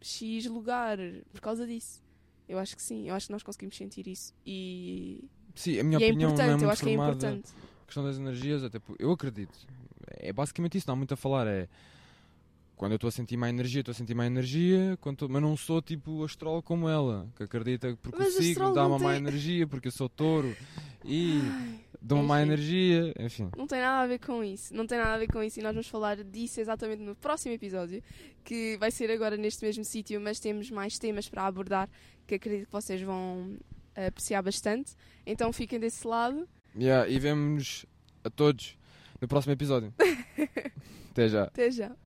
X 0.00 0.46
lugar 0.46 0.98
por 1.32 1.40
causa 1.40 1.66
disso. 1.66 2.02
Eu 2.48 2.58
acho 2.58 2.76
que 2.76 2.82
sim, 2.82 3.08
eu 3.08 3.14
acho 3.14 3.26
que 3.26 3.32
nós 3.32 3.42
conseguimos 3.42 3.76
sentir 3.76 4.06
isso. 4.06 4.34
E, 4.44 5.24
Sim, 5.54 5.78
a 5.78 5.84
minha 5.84 5.98
e 5.98 6.02
é 6.04 6.08
opinião 6.08 6.30
não 6.30 6.36
é 6.36 6.42
importante, 6.42 6.50
muito 6.50 6.64
eu 6.64 6.70
acho 6.70 6.82
que 6.82 6.88
é 6.90 6.92
formada. 6.92 7.12
importante. 7.16 7.52
A 7.82 7.86
questão 7.86 8.04
das 8.04 8.16
energias, 8.18 8.64
até 8.64 8.78
por- 8.78 8.96
eu 8.98 9.10
acredito. 9.12 9.58
É 10.18 10.30
basicamente 10.32 10.76
isso, 10.76 10.86
não 10.88 10.92
há 10.94 10.96
muito 10.96 11.14
a 11.14 11.16
falar. 11.16 11.46
É 11.46 11.68
quando 12.76 12.92
eu 12.92 12.96
estou 12.96 13.08
a 13.08 13.12
sentir 13.12 13.36
má 13.36 13.48
energia, 13.48 13.80
estou 13.80 13.92
a 13.92 13.94
sentir 13.94 14.14
má 14.14 14.26
energia, 14.26 14.96
quando 15.00 15.28
mas 15.28 15.40
não 15.42 15.56
sou 15.56 15.80
tipo 15.80 16.24
astrólogo 16.24 16.62
como 16.62 16.88
ela, 16.88 17.28
que 17.36 17.42
acredita 17.44 17.96
porque 18.02 18.18
Mas 18.18 18.34
o 18.36 18.42
signo 18.42 18.72
dá 18.72 18.86
uma 18.86 18.98
má 18.98 19.10
tem- 19.10 19.18
energia, 19.18 19.66
porque 19.66 19.88
eu 19.88 19.92
sou 19.92 20.08
touro 20.08 20.56
e 21.04 21.40
dá 22.00 22.16
uma 22.16 22.24
má 22.24 22.42
energia, 22.42 23.14
enfim. 23.18 23.48
Não 23.56 23.66
tem 23.66 23.80
nada 23.80 24.02
a 24.02 24.06
ver 24.06 24.18
com 24.18 24.42
isso. 24.42 24.74
Não 24.74 24.86
tem 24.86 24.98
nada 24.98 25.14
a 25.14 25.18
ver 25.18 25.28
com 25.28 25.42
isso. 25.42 25.60
E 25.60 25.62
nós 25.62 25.72
vamos 25.72 25.86
falar 25.88 26.22
disso 26.24 26.60
exatamente 26.60 27.00
no 27.02 27.14
próximo 27.14 27.54
episódio, 27.54 28.02
que 28.42 28.76
vai 28.78 28.90
ser 28.90 29.10
agora 29.10 29.36
neste 29.36 29.64
mesmo 29.64 29.84
sítio, 29.84 30.20
mas 30.20 30.40
temos 30.40 30.70
mais 30.70 30.98
temas 30.98 31.28
para 31.28 31.46
abordar 31.46 31.88
que 32.26 32.34
acredito 32.34 32.66
que 32.66 32.72
vocês 32.72 33.00
vão 33.02 33.56
apreciar 33.94 34.42
bastante. 34.42 34.94
Então 35.24 35.52
fiquem 35.52 35.78
desse 35.78 36.06
lado. 36.06 36.48
Yeah, 36.76 37.08
e 37.08 37.18
vemos 37.20 37.86
a 38.24 38.30
todos 38.30 38.76
no 39.20 39.28
próximo 39.28 39.52
episódio. 39.52 39.94
Até 41.12 41.28
já. 41.28 41.44
Até 41.44 41.70
já. 41.70 41.94